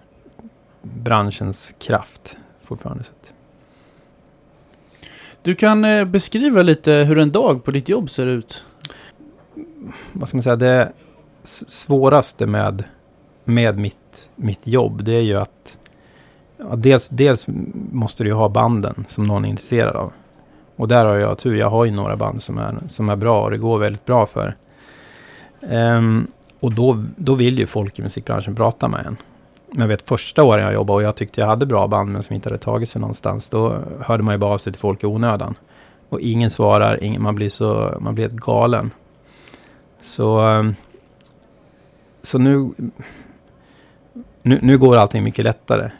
branschens 0.81 1.75
kraft 1.79 2.37
fortfarande. 2.69 3.03
Sett. 3.03 3.33
Du 5.41 5.55
kan 5.55 5.85
eh, 5.85 6.05
beskriva 6.05 6.61
lite 6.61 6.91
hur 6.91 7.17
en 7.17 7.31
dag 7.31 7.63
på 7.63 7.71
ditt 7.71 7.89
jobb 7.89 8.09
ser 8.09 8.27
ut. 8.27 8.65
Vad 10.13 10.27
ska 10.27 10.37
man 10.37 10.43
säga, 10.43 10.55
det 10.55 10.91
svåraste 11.43 12.45
med, 12.45 12.83
med 13.43 13.77
mitt, 13.77 14.29
mitt 14.35 14.67
jobb 14.67 15.03
det 15.03 15.13
är 15.13 15.21
ju 15.21 15.35
att 15.35 15.77
ja, 16.57 16.75
dels, 16.75 17.09
dels 17.09 17.45
måste 17.91 18.23
du 18.23 18.29
ju 18.29 18.35
ha 18.35 18.49
banden 18.49 19.05
som 19.07 19.23
någon 19.23 19.45
är 19.45 19.49
intresserad 19.49 19.95
av. 19.95 20.13
Och 20.75 20.87
där 20.87 21.05
har 21.05 21.15
jag 21.15 21.37
tur, 21.37 21.55
jag 21.55 21.69
har 21.69 21.85
ju 21.85 21.91
några 21.91 22.15
band 22.15 22.43
som 22.43 22.57
är, 22.57 22.77
som 22.87 23.09
är 23.09 23.15
bra 23.15 23.43
och 23.43 23.51
det 23.51 23.57
går 23.57 23.79
väldigt 23.79 24.05
bra 24.05 24.25
för. 24.25 24.55
Um, 25.61 26.27
och 26.59 26.73
då, 26.73 27.05
då 27.15 27.35
vill 27.35 27.59
ju 27.59 27.65
folk 27.65 27.99
i 27.99 28.01
musikbranschen 28.01 28.55
prata 28.55 28.87
med 28.87 29.05
en. 29.05 29.17
Men 29.71 29.81
jag 29.81 29.87
vet 29.87 30.07
första 30.07 30.43
åren 30.43 30.63
jag 30.63 30.73
jobbade 30.73 30.95
och 30.95 31.03
jag 31.03 31.15
tyckte 31.15 31.41
jag 31.41 31.47
hade 31.47 31.65
bra 31.65 31.87
band 31.87 32.11
men 32.11 32.23
som 32.23 32.35
inte 32.35 32.49
hade 32.49 32.59
tagit 32.59 32.89
sig 32.89 33.01
någonstans. 33.01 33.49
Då 33.49 33.77
hörde 33.99 34.23
man 34.23 34.33
ju 34.33 34.37
bara 34.37 34.53
av 34.53 34.57
sig 34.57 34.73
till 34.73 34.79
folk 34.79 35.03
i 35.03 35.07
onödan. 35.07 35.55
Och 36.09 36.19
ingen 36.19 36.49
svarar, 36.49 37.03
ingen, 37.03 37.21
man 37.21 37.35
blir 37.35 37.49
så, 37.49 37.97
man 37.99 38.15
blir 38.15 38.29
helt 38.29 38.41
galen. 38.41 38.91
Så, 40.01 40.39
ehm, 40.39 40.75
så 42.21 42.37
nu, 42.37 42.69
nu, 44.41 44.59
nu 44.61 44.77
går 44.77 44.97
allting 44.97 45.23
mycket 45.23 45.45
lättare. 45.45 45.91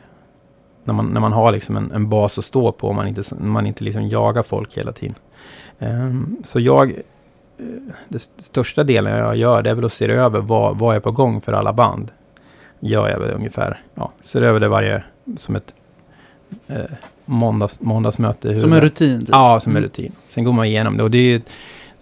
När 0.84 0.93
man, 0.93 1.05
när 1.05 1.21
man 1.21 1.34
har 1.34 1.51
liksom 1.51 1.77
en, 1.77 1.91
en 1.91 2.10
bas 2.10 2.38
att 2.38 2.45
stå 2.45 2.71
på 2.71 2.88
och 2.88 2.95
man 2.95 3.08
inte, 3.08 3.36
man 3.36 3.67
inte 3.67 3.84
liksom 3.84 4.08
jagar 4.08 4.43
folk 4.43 4.77
hela 4.77 4.91
tiden. 4.91 5.15
Um, 5.79 6.38
så 6.43 6.60
jag 6.60 6.89
eh, 6.89 6.95
det 8.08 8.19
största 8.19 8.84
delen 8.84 9.17
jag 9.17 9.36
gör 9.36 9.62
det 9.62 9.69
är 9.69 9.75
väl 9.75 9.86
att 9.86 9.93
se 9.93 10.05
över 10.05 10.39
vad, 10.39 10.79
vad 10.79 10.95
är 10.95 10.99
på 10.99 11.12
gång 11.12 11.41
för 11.41 11.53
alla 11.53 11.73
band. 11.73 12.12
Gör 12.79 13.09
jag 13.09 13.19
väl 13.19 13.31
ungefär. 13.31 13.81
Ja, 13.95 14.11
ser 14.21 14.41
över 14.41 14.59
det 14.59 14.67
varje, 14.67 15.03
som 15.37 15.55
ett 15.55 15.73
eh, 16.67 16.77
måndags, 17.25 17.81
måndagsmöte. 17.81 18.59
Som 18.59 18.73
en 18.73 18.81
rutin? 18.81 19.19
Typ. 19.19 19.29
Ja, 19.31 19.59
som 19.59 19.71
en 19.71 19.77
mm. 19.77 19.83
rutin. 19.83 20.11
Sen 20.27 20.43
går 20.43 20.53
man 20.53 20.65
igenom 20.65 20.97
det 20.97 21.03
och 21.03 21.11
det 21.11 21.17
är 21.17 21.41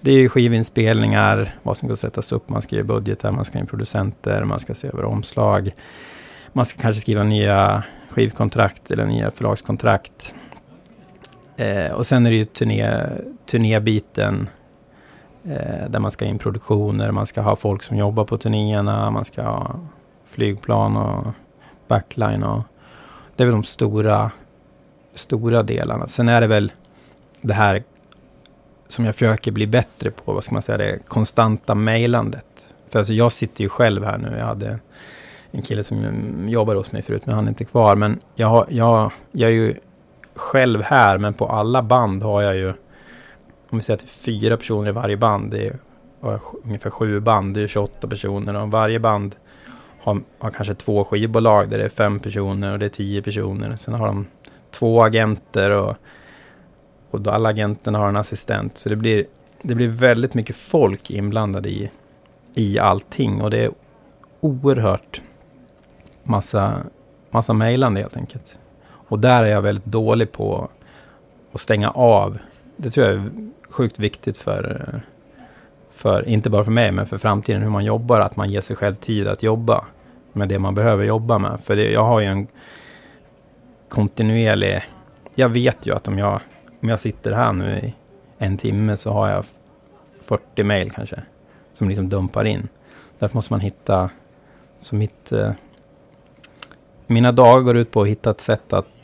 det 0.01 0.11
är 0.11 0.29
skivinspelningar, 0.29 1.55
vad 1.63 1.77
som 1.77 1.89
ska 1.89 1.95
sättas 1.95 2.31
upp, 2.31 2.49
man 2.49 2.61
ska 2.61 2.75
ge 2.75 2.83
budgetar, 2.83 3.31
man 3.31 3.45
ska 3.45 3.59
in 3.59 3.67
producenter, 3.67 4.43
man 4.43 4.59
ska 4.59 4.75
se 4.75 4.87
över 4.87 5.03
omslag. 5.05 5.71
Man 6.53 6.65
ska 6.65 6.81
kanske 6.81 7.01
skriva 7.01 7.23
nya 7.23 7.83
skivkontrakt 8.09 8.91
eller 8.91 9.05
nya 9.05 9.31
förlagskontrakt. 9.31 10.33
Eh, 11.57 11.91
och 11.91 12.07
sen 12.07 12.25
är 12.25 12.29
det 12.29 12.37
ju 12.37 12.45
turné, 12.45 13.03
turnébiten 13.45 14.49
Eh, 15.49 15.89
där 15.89 15.99
man 15.99 16.11
ska 16.11 16.25
in 16.25 16.37
produktioner, 16.37 17.11
man 17.11 17.25
ska 17.25 17.41
ha 17.41 17.55
folk 17.55 17.83
som 17.83 17.97
jobbar 17.97 18.25
på 18.25 18.37
turnéerna, 18.37 19.11
man 19.11 19.25
ska 19.25 19.41
ha 19.41 19.75
flygplan 20.38 20.97
och 20.97 21.34
backline. 21.88 22.43
Och, 22.43 22.63
det 23.36 23.43
är 23.43 23.45
väl 23.45 23.54
de 23.54 23.63
stora, 23.63 24.32
stora 25.13 25.63
delarna. 25.63 26.08
Sen 26.08 26.30
är 26.30 26.41
det 26.41 26.47
väl 26.47 26.71
det 27.41 27.54
här 27.54 27.84
som 28.88 29.06
jag 29.06 29.15
försöker 29.15 29.52
bli 29.52 29.67
bättre 29.67 30.12
på, 30.12 30.34
vad 30.34 30.43
ska 30.43 30.54
man 30.54 30.62
säga, 30.62 30.78
det 30.78 31.00
konstanta 31.08 31.76
mejlandet. 31.76 32.73
För 32.89 33.00
alltså 33.00 33.13
jag 33.13 33.32
sitter 33.32 33.63
ju 33.63 33.69
själv 33.69 34.04
här 34.04 34.17
nu, 34.17 34.36
jag 34.38 34.45
hade 34.45 34.80
en 35.52 35.62
kille 35.62 35.84
som 35.84 36.50
jobbade 36.50 36.80
hos 36.80 36.91
mig 36.91 37.02
förut, 37.02 37.26
men 37.26 37.36
han 37.36 37.45
är 37.45 37.50
inte 37.50 37.65
kvar. 37.65 37.95
Men 37.95 38.19
jag, 38.36 38.65
jag, 38.69 39.12
jag 39.32 39.50
är 39.50 39.56
ju 39.56 39.76
själv 40.36 40.82
här, 40.82 41.17
men 41.17 41.34
på 41.34 41.47
alla 41.47 41.84
band 41.84 42.23
har 42.23 42.41
jag 42.41 42.56
ju 42.56 42.73
om 43.69 43.78
vi 43.78 43.82
säger 43.82 43.97
att 43.97 44.04
det 44.04 44.06
är 44.06 44.23
fyra 44.23 44.58
personer 44.58 44.89
i 44.89 44.93
varje 44.93 45.17
band, 45.17 45.52
det 45.52 45.67
är 45.67 45.80
ungefär 46.63 46.89
sju 46.89 47.19
band, 47.19 47.56
det 47.56 47.62
är 47.62 47.67
28 47.67 48.08
personer 48.08 48.62
och 48.62 48.71
varje 48.71 49.00
band 49.00 49.36
har, 50.08 50.22
har 50.39 50.52
kanske 50.52 50.74
två 50.74 51.04
skivbolag 51.04 51.70
där 51.70 51.78
det 51.78 51.86
är 51.86 51.89
fem 51.89 52.20
personer 52.20 52.74
och 52.74 52.80
det 52.80 52.86
är 52.86 52.89
tio 52.89 53.22
personer. 53.22 53.78
Sen 53.78 53.93
har 53.93 54.08
de 54.08 54.28
två 54.72 55.04
agenter 55.04 55.72
och, 55.72 55.96
och 57.12 57.22
då 57.22 57.32
alla 57.32 57.50
agenterna 57.50 57.98
har 57.98 58.10
en 58.10 58.15
assistent. 58.15 58.78
Så 58.78 58.89
det 58.89 58.96
blir, 58.96 59.26
det 59.62 59.76
blir 59.76 59.88
väldigt 59.88 60.34
mycket 60.34 60.56
folk 60.56 61.12
inblandade 61.12 61.70
i, 61.70 61.91
i 62.54 62.80
allting 62.80 63.41
och 63.41 63.50
det 63.50 63.60
är 63.60 63.72
oerhört 64.39 65.22
massa, 66.24 66.78
massa 67.30 67.54
mejlande 67.54 68.02
helt 68.02 68.17
enkelt. 68.17 68.58
Och 68.89 69.20
där 69.20 69.43
är 69.43 69.48
jag 69.48 69.62
väldigt 69.62 69.86
dålig 69.86 70.32
på 70.32 70.70
att 71.52 71.62
stänga 71.62 71.89
av. 71.89 72.38
Det 72.78 72.91
tror 72.91 73.06
jag 73.06 73.15
är 73.15 73.32
sjukt 73.70 74.00
viktigt 74.00 74.38
för, 74.38 75.02
för, 75.91 76.28
inte 76.28 76.50
bara 76.50 76.63
för 76.63 76.72
mig, 76.72 76.91
men 76.91 77.06
för 77.06 77.17
framtiden, 77.17 77.62
hur 77.62 77.70
man 77.70 77.86
jobbar, 77.86 78.20
att 78.20 78.36
man 78.36 78.50
ger 78.50 78.62
sig 78.62 78.76
själv 78.76 78.96
tid 78.96 79.28
att 79.28 79.43
jobba 79.43 79.86
med 80.38 80.50
det 80.50 80.60
man 80.60 80.76
behöver 80.76 81.04
jobba 81.04 81.38
med. 81.38 81.60
För 81.63 81.76
det, 81.76 81.91
jag 81.91 82.04
har 82.04 82.19
ju 82.19 82.26
en 82.26 82.47
kontinuerlig, 83.89 84.82
jag 85.36 85.50
vet 85.50 85.86
ju 85.86 85.95
att 85.95 86.08
om 86.08 86.17
jag, 86.17 86.39
om 86.82 86.89
jag 86.89 87.00
sitter 87.00 87.32
här 87.32 87.54
nu 87.54 87.80
i 87.80 87.93
en 88.38 88.58
timme 88.58 88.97
så 88.97 89.13
har 89.13 89.30
jag 89.30 89.45
40 90.21 90.63
mejl 90.63 90.91
kanske, 90.91 91.21
som 91.73 91.89
liksom 91.89 92.10
dumpar 92.10 92.45
in. 92.45 92.67
Därför 93.19 93.36
måste 93.36 93.54
man 93.54 93.60
hitta, 93.60 94.10
så 94.82 94.95
mitt, 94.95 95.32
eh, 95.32 95.52
mina 97.08 97.32
dagar 97.32 97.62
går 97.62 97.78
ut 97.78 97.91
på 97.91 98.02
att 98.02 98.08
hitta 98.08 98.32
ett 98.32 98.41
sätt 98.41 98.73
att 98.73 98.96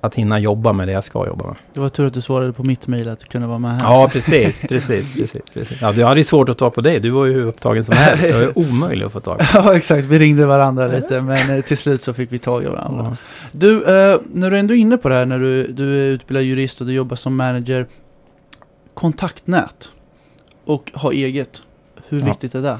att 0.00 0.14
hinna 0.14 0.38
jobba 0.38 0.72
med 0.72 0.88
det 0.88 0.92
jag 0.92 1.04
ska 1.04 1.26
jobba 1.26 1.46
med. 1.46 1.56
Det 1.74 1.80
var 1.80 1.88
tur 1.88 2.06
att 2.06 2.14
du 2.14 2.20
svarade 2.20 2.52
på 2.52 2.64
mitt 2.64 2.86
mejl 2.86 3.08
att 3.08 3.18
du 3.18 3.26
kunde 3.26 3.46
vara 3.46 3.58
med 3.58 3.70
här. 3.70 3.80
Ja, 3.82 4.08
precis, 4.12 4.60
precis, 4.60 5.16
precis, 5.16 5.42
precis. 5.54 5.80
Ja, 5.80 5.92
du 5.92 6.04
hade 6.04 6.20
ju 6.20 6.24
svårt 6.24 6.48
att 6.48 6.58
ta 6.58 6.70
på 6.70 6.80
dig. 6.80 7.00
Du 7.00 7.10
var 7.10 7.26
ju 7.26 7.32
hur 7.32 7.46
upptagen 7.46 7.84
som 7.84 7.96
helst. 7.96 8.22
Det 8.22 8.32
var 8.32 8.40
ju 8.40 8.52
omöjligt 8.54 9.06
att 9.06 9.12
få 9.12 9.20
tag 9.20 9.38
på. 9.38 9.44
ja, 9.54 9.76
exakt. 9.76 10.04
Vi 10.04 10.18
ringde 10.18 10.46
varandra 10.46 10.86
lite, 10.86 11.20
men 11.20 11.56
eh, 11.56 11.64
till 11.64 11.78
slut 11.78 12.02
så 12.02 12.14
fick 12.14 12.32
vi 12.32 12.38
tag 12.38 12.62
i 12.62 12.66
varandra. 12.66 13.04
Ja. 13.10 13.16
Du, 13.52 13.84
eh, 13.84 14.20
när 14.32 14.50
du 14.50 14.58
ändå 14.58 14.74
är 14.74 14.78
inne 14.78 14.96
på 14.96 15.08
det 15.08 15.14
här, 15.14 15.26
när 15.26 15.38
du, 15.38 15.66
du 15.66 16.00
är 16.00 16.10
utbildad 16.10 16.42
jurist 16.44 16.80
och 16.80 16.86
du 16.86 16.92
jobbar 16.92 17.16
som 17.16 17.36
manager. 17.36 17.86
Kontaktnät 18.94 19.90
och 20.64 20.92
ha 20.94 21.12
eget. 21.12 21.62
Hur 22.08 22.20
viktigt 22.20 22.54
är 22.54 22.62
det? 22.62 22.78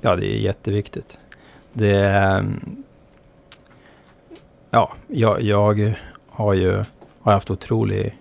Ja, 0.00 0.16
det 0.16 0.26
är 0.26 0.38
jätteviktigt. 0.38 1.18
Det 1.72 1.96
är, 1.96 2.44
ja, 4.70 4.92
jag, 5.08 5.42
jag 5.42 5.94
har 6.40 6.54
ju 6.54 6.84
har 7.20 7.32
haft 7.32 7.50
otrolig, 7.50 8.16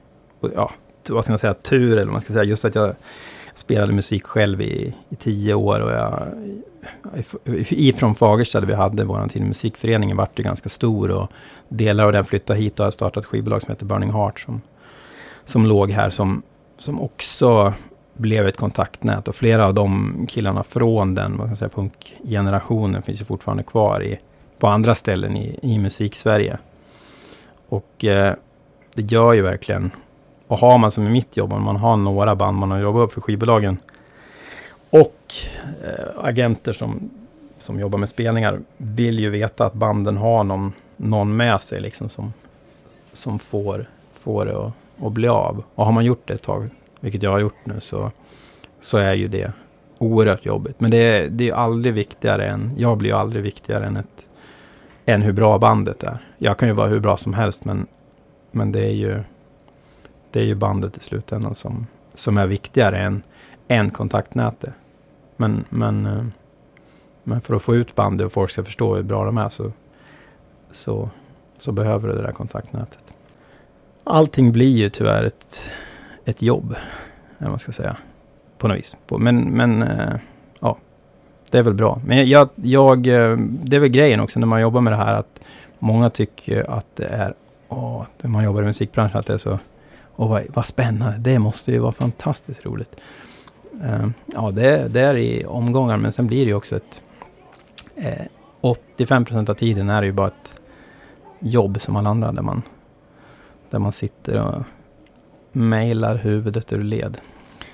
ja, 0.56 0.72
vad 1.10 1.24
ska 1.24 1.32
man 1.32 1.40
säga, 1.40 1.54
tur 1.54 1.92
eller 1.92 2.06
vad 2.06 2.12
man 2.12 2.22
ska 2.22 2.34
säga. 2.34 2.44
Just 2.44 2.66
att 2.66 2.76
jag 2.76 2.96
spelade 3.56 3.94
musik 3.94 4.26
själv 4.26 4.62
i, 4.62 4.96
i 5.10 5.16
tio 5.16 5.54
år 5.54 5.82
och 5.82 5.92
jag, 5.92 6.28
ifrån 7.70 8.16
Fagersta 8.16 8.60
där 8.60 8.68
vi 8.68 8.74
hade 8.74 9.04
vår 9.04 9.28
tid 9.28 9.42
musikföreningen 9.42 10.18
vart 10.18 10.40
ju 10.40 10.44
ganska 10.44 10.70
stor 10.70 11.12
och 11.12 11.32
delar 11.70 12.04
av 12.04 12.12
den 12.12 12.26
flyttade 12.26 12.60
hit 12.60 12.80
och 12.80 12.86
har 12.86 12.92
startat 12.92 13.24
ett 13.24 13.28
skivbolag 13.28 13.62
som 13.62 13.72
heter 13.72 13.86
Burning 13.86 14.12
Heart 14.12 14.40
som, 14.40 14.62
som 15.46 15.66
låg 15.66 15.92
här 15.92 16.10
som, 16.10 16.42
som 16.78 17.02
också 17.02 17.74
blev 18.14 18.48
ett 18.48 18.58
kontaktnät 18.58 19.28
och 19.28 19.36
flera 19.36 19.66
av 19.66 19.74
de 19.74 20.16
killarna 20.30 20.64
från 20.64 21.16
den 21.16 21.38
vad 21.38 21.48
ska 21.48 21.56
säga, 21.56 21.70
punkgenerationen 21.70 23.02
finns 23.02 23.22
ju 23.22 23.26
fortfarande 23.26 23.64
kvar 23.64 24.04
i, 24.04 24.20
på 24.60 24.68
andra 24.68 24.96
ställen 24.96 25.38
i, 25.38 25.60
i 25.62 25.80
musik-Sverige. 25.80 26.58
Och 27.70 28.06
eh, 28.06 28.34
det 28.94 29.12
gör 29.12 29.34
ju 29.34 29.42
verkligen, 29.42 29.92
och 30.48 30.58
har 30.58 30.78
man 30.78 30.92
som 30.92 31.08
i 31.08 31.10
mitt 31.10 31.38
jobb, 31.38 31.54
om 31.54 31.64
man 31.64 31.76
har 31.76 31.98
några 31.98 32.36
band 32.36 32.58
man 32.58 32.72
har 32.72 32.80
jobbat 32.80 33.04
upp 33.04 33.14
för 33.14 33.22
skivbolagen 33.22 33.78
och 34.90 35.34
eh, 35.84 36.26
agenter 36.26 36.74
som, 36.74 37.10
som 37.58 37.80
jobbar 37.80 38.00
med 38.00 38.10
spelningar 38.10 38.60
vill 38.78 39.20
ju 39.20 39.30
veta 39.30 39.66
att 39.66 39.74
banden 39.74 40.18
har 40.18 40.44
någon, 40.44 40.74
någon 40.98 41.38
med 41.38 41.62
sig 41.62 41.82
liksom 41.82 42.10
som, 42.10 42.34
som 43.14 43.40
får, 43.40 43.90
får 44.14 44.46
det 44.46 44.58
att, 44.58 44.74
att 45.04 45.12
bli 45.12 45.28
av. 45.28 45.64
Och 45.76 45.86
har 45.86 45.92
man 45.92 46.06
gjort 46.06 46.28
det 46.28 46.34
ett 46.34 46.42
tag, 46.42 46.70
vilket 47.00 47.24
jag 47.24 47.32
har 47.32 47.40
gjort 47.40 47.66
nu, 47.66 47.76
så, 47.80 48.12
så 48.80 48.98
är 48.98 49.14
ju 49.14 49.28
det 49.28 49.54
oerhört 49.98 50.46
jobbigt. 50.46 50.80
Men 50.80 50.92
det 50.92 51.28
det 51.28 51.50
är 51.50 51.54
aldrig 51.54 51.94
viktigare 51.94 52.48
än, 52.48 52.72
jag 52.78 52.98
blir 52.98 53.10
ju 53.10 53.16
aldrig 53.16 53.44
viktigare 53.44 53.86
än, 53.86 53.98
ett, 53.98 54.29
än 55.10 55.22
hur 55.22 55.34
bra 55.34 55.58
bandet 55.58 56.04
är. 56.04 56.18
Jag 56.38 56.58
kan 56.58 56.68
ju 56.68 56.74
vara 56.74 56.88
hur 56.88 57.00
bra 57.00 57.18
som 57.18 57.34
helst, 57.34 57.66
men, 57.66 57.88
men 58.52 58.72
det 58.72 58.86
är 58.86 58.94
ju 58.94 59.24
det 60.32 60.40
är 60.40 60.44
ju 60.44 60.56
bandet 60.56 60.98
i 60.98 61.00
slutändan 61.00 61.56
som, 61.56 61.88
som 62.14 62.38
är 62.38 62.48
viktigare 62.48 62.98
än, 62.98 63.24
än 63.68 63.90
kontaktnätet. 63.90 64.74
Men, 65.38 65.66
men, 65.70 66.06
eh, 66.06 66.26
men 67.24 67.42
för 67.42 67.56
att 67.56 67.62
få 67.62 67.76
ut 67.76 67.96
bandet 67.96 68.26
och 68.26 68.34
folk 68.34 68.52
ska 68.52 68.64
förstå 68.64 68.96
hur 68.96 69.04
bra 69.04 69.26
de 69.26 69.38
är 69.38 69.50
så, 69.50 69.72
så, 70.72 71.10
så 71.58 71.72
behöver 71.72 72.08
du 72.08 72.16
det 72.16 72.22
där 72.22 72.32
kontaktnätet. 72.32 73.14
Allting 74.04 74.52
blir 74.52 74.78
ju 74.78 74.90
tyvärr 74.90 75.24
ett, 75.24 75.62
ett 76.26 76.42
jobb, 76.42 76.76
eller 77.38 77.50
man 77.50 77.60
ska 77.60 77.72
säga. 77.72 77.98
På 78.58 78.68
något 78.68 78.78
vis. 78.78 78.98
Men, 79.10 79.38
men 79.40 79.82
eh, 79.82 80.16
det 81.52 81.58
är 81.58 81.64
väl 81.64 81.74
bra. 81.74 82.02
Men 82.06 82.30
jag, 82.30 82.50
jag, 82.56 83.08
eh, 83.08 83.38
det 83.38 83.76
är 83.76 83.80
väl 83.80 83.90
grejen 83.90 84.20
också 84.20 84.40
när 84.40 84.48
man 84.48 84.62
jobbar 84.62 84.82
med 84.82 84.94
det 84.94 84.98
här 84.98 85.14
att 85.14 85.40
många 85.80 86.10
tycker 86.10 86.72
att 86.72 86.96
det 86.96 87.06
är, 87.06 87.34
åh, 87.68 88.04
när 88.22 88.30
man 88.30 88.44
jobbar 88.44 88.62
i 88.62 88.66
musikbranschen, 88.66 89.20
att 89.20 89.26
det 89.26 89.34
är 89.34 89.38
så, 89.38 89.60
åh 90.16 90.30
vad, 90.30 90.44
vad 90.54 90.66
spännande, 90.66 91.18
det 91.18 91.40
måste 91.40 91.72
ju 91.72 91.80
vara 91.80 91.92
fantastiskt 91.92 92.66
roligt. 92.66 92.96
Uh, 93.84 94.10
ja, 94.26 94.52
det, 94.52 94.88
det 94.88 95.02
är 95.02 95.18
i 95.18 95.46
omgångar, 95.46 95.98
men 95.98 96.12
sen 96.12 96.28
blir 96.28 96.46
det 96.46 96.50
ju 96.50 96.56
också 96.56 96.76
ett... 96.76 97.02
Eh, 97.96 98.26
85 98.62 99.26
procent 99.26 99.50
av 99.50 99.54
tiden 99.54 99.90
är 99.90 100.02
det 100.02 100.08
ju 100.08 100.14
bara 100.14 100.28
ett 100.28 100.62
jobb 101.40 101.82
som 101.82 101.96
alla 101.96 102.10
andra, 102.10 102.32
där 102.32 102.42
man, 102.42 102.62
där 103.70 103.80
man 103.80 103.92
sitter 103.92 104.42
och 104.42 104.64
mejlar 105.52 106.16
huvudet 106.16 106.74
ur 106.74 106.84
led. 106.84 107.18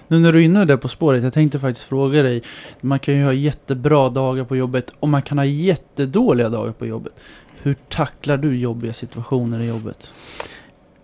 Nu 0.07 0.19
när 0.19 0.31
du 0.31 0.39
är 0.39 0.43
inne 0.43 0.65
där 0.65 0.77
på 0.77 0.87
spåret, 0.87 1.23
jag 1.23 1.33
tänkte 1.33 1.59
faktiskt 1.59 1.87
fråga 1.87 2.21
dig. 2.21 2.43
Man 2.81 2.99
kan 2.99 3.13
ju 3.13 3.23
ha 3.23 3.33
jättebra 3.33 4.09
dagar 4.09 4.43
på 4.43 4.55
jobbet 4.55 4.95
och 4.99 5.09
man 5.09 5.21
kan 5.21 5.37
ha 5.37 5.45
jättedåliga 5.45 6.49
dagar 6.49 6.71
på 6.71 6.85
jobbet. 6.85 7.13
Hur 7.61 7.75
tacklar 7.89 8.37
du 8.37 8.57
jobbiga 8.57 8.93
situationer 8.93 9.59
i 9.59 9.67
jobbet? 9.67 10.13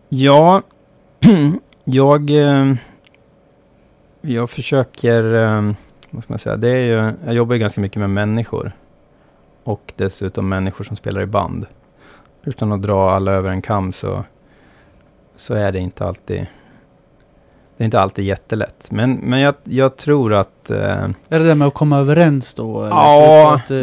Ja, 0.10 0.62
jag... 1.84 2.30
Eh, 2.30 2.76
jag 4.22 4.50
försöker, 4.50 5.34
eh, 5.34 5.72
vad 6.10 6.24
ska 6.24 6.34
man 6.34 6.40
säga, 6.40 6.58
det 6.58 6.70
är 6.70 6.86
ju, 6.86 7.14
jag 7.26 7.34
jobbar 7.34 7.54
ju 7.54 7.60
ganska 7.60 7.82
mycket 7.82 8.00
med 8.00 8.10
människor. 8.10 8.72
Och 9.64 9.94
dessutom 9.96 10.50
människor 10.50 10.84
som 10.84 10.96
spelar 10.96 11.22
i 11.22 11.26
band. 11.26 11.66
Utan 12.44 12.72
att 12.72 12.82
dra 12.82 13.12
alla 13.12 13.32
över 13.32 13.52
en 13.52 13.62
kam 13.62 13.92
så, 13.92 14.24
så 15.36 15.54
är 15.54 15.72
det 15.72 15.80
inte 15.80 16.06
alltid 16.06 16.48
det 17.82 17.84
är 17.84 17.86
inte 17.86 18.00
alltid 18.00 18.26
jättelätt. 18.26 18.92
Men, 18.92 19.14
men 19.14 19.40
jag, 19.40 19.56
jag 19.64 19.98
tror 19.98 20.34
att... 20.34 20.70
Eh, 20.70 20.78
är 21.30 21.40
det 21.40 21.40
det 21.40 21.56
med 21.56 21.68
att 21.68 21.74
komma 21.74 21.98
överens 21.98 22.54
då? 22.54 22.88
Ja, 22.90 23.56
att, 23.56 23.72
eh, 23.72 23.78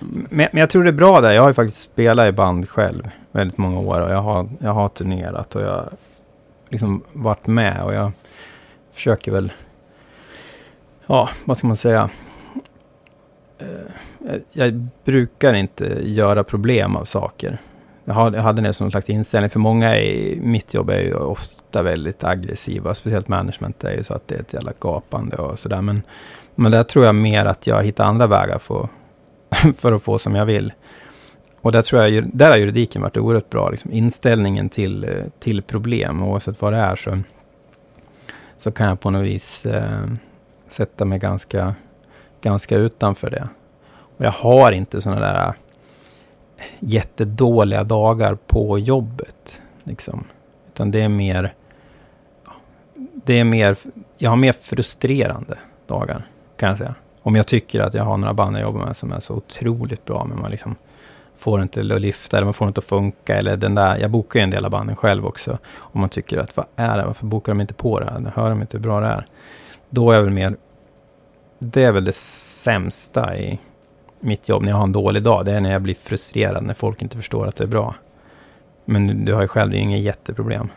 men, 0.00 0.48
men 0.52 0.56
jag 0.60 0.70
tror 0.70 0.84
det 0.84 0.90
är 0.90 0.92
bra 0.92 1.20
där. 1.20 1.32
Jag 1.32 1.42
har 1.42 1.48
ju 1.48 1.54
faktiskt 1.54 1.80
spelat 1.80 2.28
i 2.28 2.32
band 2.32 2.68
själv 2.68 3.10
väldigt 3.32 3.58
många 3.58 3.80
år. 3.80 4.00
Och 4.00 4.10
jag 4.10 4.22
har, 4.22 4.48
jag 4.58 4.72
har 4.72 4.88
turnerat 4.88 5.56
och 5.56 5.62
jag 5.62 5.70
har 5.70 5.88
liksom 6.68 7.02
varit 7.12 7.46
med. 7.46 7.82
Och 7.84 7.94
jag 7.94 8.12
försöker 8.92 9.32
väl 9.32 9.52
ja, 11.06 11.28
vad 11.44 11.56
ska 11.56 11.66
man 11.66 11.76
säga? 11.76 12.10
Eh, 13.58 14.36
jag 14.52 14.88
brukar 15.04 15.54
inte 15.54 15.98
göra 16.02 16.44
problem 16.44 16.96
av 16.96 17.04
saker. 17.04 17.58
Jag 18.14 18.42
hade 18.42 18.62
det 18.62 18.72
som 18.72 18.84
en 18.84 18.90
slags 18.90 19.10
inställning, 19.10 19.50
för 19.50 19.58
många 19.58 19.98
i 19.98 20.38
mitt 20.42 20.74
jobb 20.74 20.90
är 20.90 21.00
ju 21.00 21.14
ofta 21.14 21.82
väldigt 21.82 22.24
aggressiva, 22.24 22.94
speciellt 22.94 23.28
management 23.28 23.84
är 23.84 23.96
ju 23.96 24.02
så 24.02 24.14
att 24.14 24.28
det 24.28 24.34
är 24.34 24.40
ett 24.40 24.52
jävla 24.52 24.72
gapande 24.80 25.36
och 25.36 25.58
sådär. 25.58 25.82
Men, 25.82 26.02
men 26.54 26.72
där 26.72 26.82
tror 26.82 27.04
jag 27.04 27.14
mer 27.14 27.46
att 27.46 27.66
jag 27.66 27.82
hittar 27.82 28.04
andra 28.04 28.26
vägar 28.26 28.58
för, 28.58 28.88
för 29.76 29.92
att 29.92 30.02
få 30.02 30.18
som 30.18 30.34
jag 30.34 30.46
vill. 30.46 30.72
Och 31.60 31.72
där 31.72 31.82
tror 31.82 32.02
jag, 32.02 32.30
där 32.32 32.50
har 32.50 32.56
juridiken 32.56 33.02
varit 33.02 33.16
oerhört 33.16 33.50
bra, 33.50 33.70
liksom 33.70 33.92
inställningen 33.92 34.68
till, 34.68 35.22
till 35.38 35.62
problem, 35.62 36.22
oavsett 36.22 36.62
vad 36.62 36.72
det 36.72 36.78
är, 36.78 36.96
så, 36.96 37.18
så 38.58 38.72
kan 38.72 38.88
jag 38.88 39.00
på 39.00 39.10
något 39.10 39.24
vis 39.24 39.66
eh, 39.66 40.06
sätta 40.68 41.04
mig 41.04 41.18
ganska, 41.18 41.74
ganska 42.40 42.76
utanför 42.76 43.30
det. 43.30 43.48
Och 44.18 44.24
jag 44.24 44.32
har 44.32 44.72
inte 44.72 45.00
sådana 45.00 45.20
där 45.20 45.54
jättedåliga 46.78 47.84
dagar 47.84 48.34
på 48.46 48.78
jobbet. 48.78 49.62
Liksom. 49.84 50.24
Utan 50.68 50.90
det 50.90 51.02
är 51.02 51.08
mer... 51.08 51.54
Det 53.24 53.38
är 53.38 53.44
mer... 53.44 53.76
Jag 54.18 54.30
har 54.30 54.36
mer 54.36 54.52
frustrerande 54.52 55.58
dagar, 55.86 56.26
kan 56.56 56.68
jag 56.68 56.78
säga. 56.78 56.94
Om 57.22 57.36
jag 57.36 57.46
tycker 57.46 57.80
att 57.80 57.94
jag 57.94 58.04
har 58.04 58.16
några 58.16 58.34
band 58.34 58.56
jag 58.56 58.62
jobbar 58.62 58.86
med 58.86 58.96
som 58.96 59.12
är 59.12 59.20
så 59.20 59.34
otroligt 59.34 60.04
bra, 60.04 60.24
men 60.24 60.40
man 60.40 60.50
liksom 60.50 60.76
får 61.36 61.62
inte 61.62 61.80
att 61.80 62.00
lyfta 62.00 62.36
eller 62.36 62.44
man 62.44 62.54
får 62.54 62.68
inte 62.68 62.78
att 62.78 62.84
funka. 62.84 63.36
Eller 63.36 63.56
den 63.56 63.74
där, 63.74 63.98
jag 63.98 64.10
bokar 64.10 64.40
ju 64.40 64.44
en 64.44 64.50
del 64.50 64.64
av 64.64 64.70
banden 64.70 64.96
själv 64.96 65.26
också. 65.26 65.58
Om 65.76 66.00
man 66.00 66.08
tycker 66.08 66.38
att 66.38 66.56
vad 66.56 66.66
är 66.76 66.98
det, 66.98 67.06
varför 67.06 67.26
bokar 67.26 67.52
de 67.52 67.60
inte 67.60 67.74
på 67.74 68.00
det 68.00 68.06
här? 68.06 68.32
Hör 68.34 68.50
de 68.50 68.60
inte 68.60 68.76
hur 68.76 68.82
bra 68.82 69.00
det 69.00 69.06
är? 69.06 69.24
Då 69.90 70.10
är 70.10 70.16
jag 70.16 70.22
väl 70.22 70.32
mer 70.32 70.56
det 71.62 71.82
är 71.82 71.92
väl 71.92 72.04
det 72.04 72.16
sämsta 72.16 73.38
i 73.38 73.60
mitt 74.20 74.48
jobb 74.48 74.62
när 74.62 74.70
jag 74.70 74.76
har 74.76 74.84
en 74.84 74.92
dålig 74.92 75.22
dag. 75.22 75.44
Det 75.44 75.52
är 75.52 75.60
när 75.60 75.72
jag 75.72 75.82
blir 75.82 75.94
frustrerad, 75.94 76.64
när 76.64 76.74
folk 76.74 77.02
inte 77.02 77.16
förstår 77.16 77.46
att 77.46 77.56
det 77.56 77.64
är 77.64 77.68
bra. 77.68 77.94
Men 78.84 79.24
du 79.24 79.34
har 79.34 79.42
ju 79.42 79.48
själv, 79.48 79.70
det 79.70 79.76
är 79.76 79.80
inget 79.80 80.02
jätteproblem. 80.02 80.68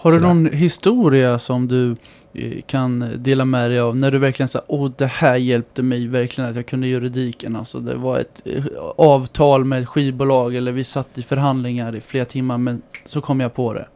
Har 0.00 0.12
du 0.12 0.20
någon 0.20 0.46
historia 0.46 1.38
som 1.38 1.68
du 1.68 1.96
eh, 2.34 2.62
kan 2.66 3.12
dela 3.16 3.44
med 3.44 3.70
dig 3.70 3.80
av? 3.80 3.96
När 3.96 4.10
du 4.10 4.18
verkligen 4.18 4.48
sa, 4.48 4.62
åh 4.66 4.90
det 4.96 5.06
här 5.06 5.36
hjälpte 5.36 5.82
mig 5.82 6.06
verkligen 6.06 6.50
att 6.50 6.56
jag 6.56 6.66
kunde 6.66 6.86
juridiken. 6.86 7.56
Alltså 7.56 7.78
det 7.78 7.94
var 7.94 8.18
ett 8.18 8.42
eh, 8.44 8.64
avtal 8.96 9.64
med 9.64 9.88
skivbolag 9.88 10.54
eller 10.54 10.72
vi 10.72 10.84
satt 10.84 11.18
i 11.18 11.22
förhandlingar 11.22 11.96
i 11.96 12.00
flera 12.00 12.24
timmar 12.24 12.58
men 12.58 12.82
så 13.04 13.20
kom 13.20 13.40
jag 13.40 13.54
på 13.54 13.72
det. 13.72 13.88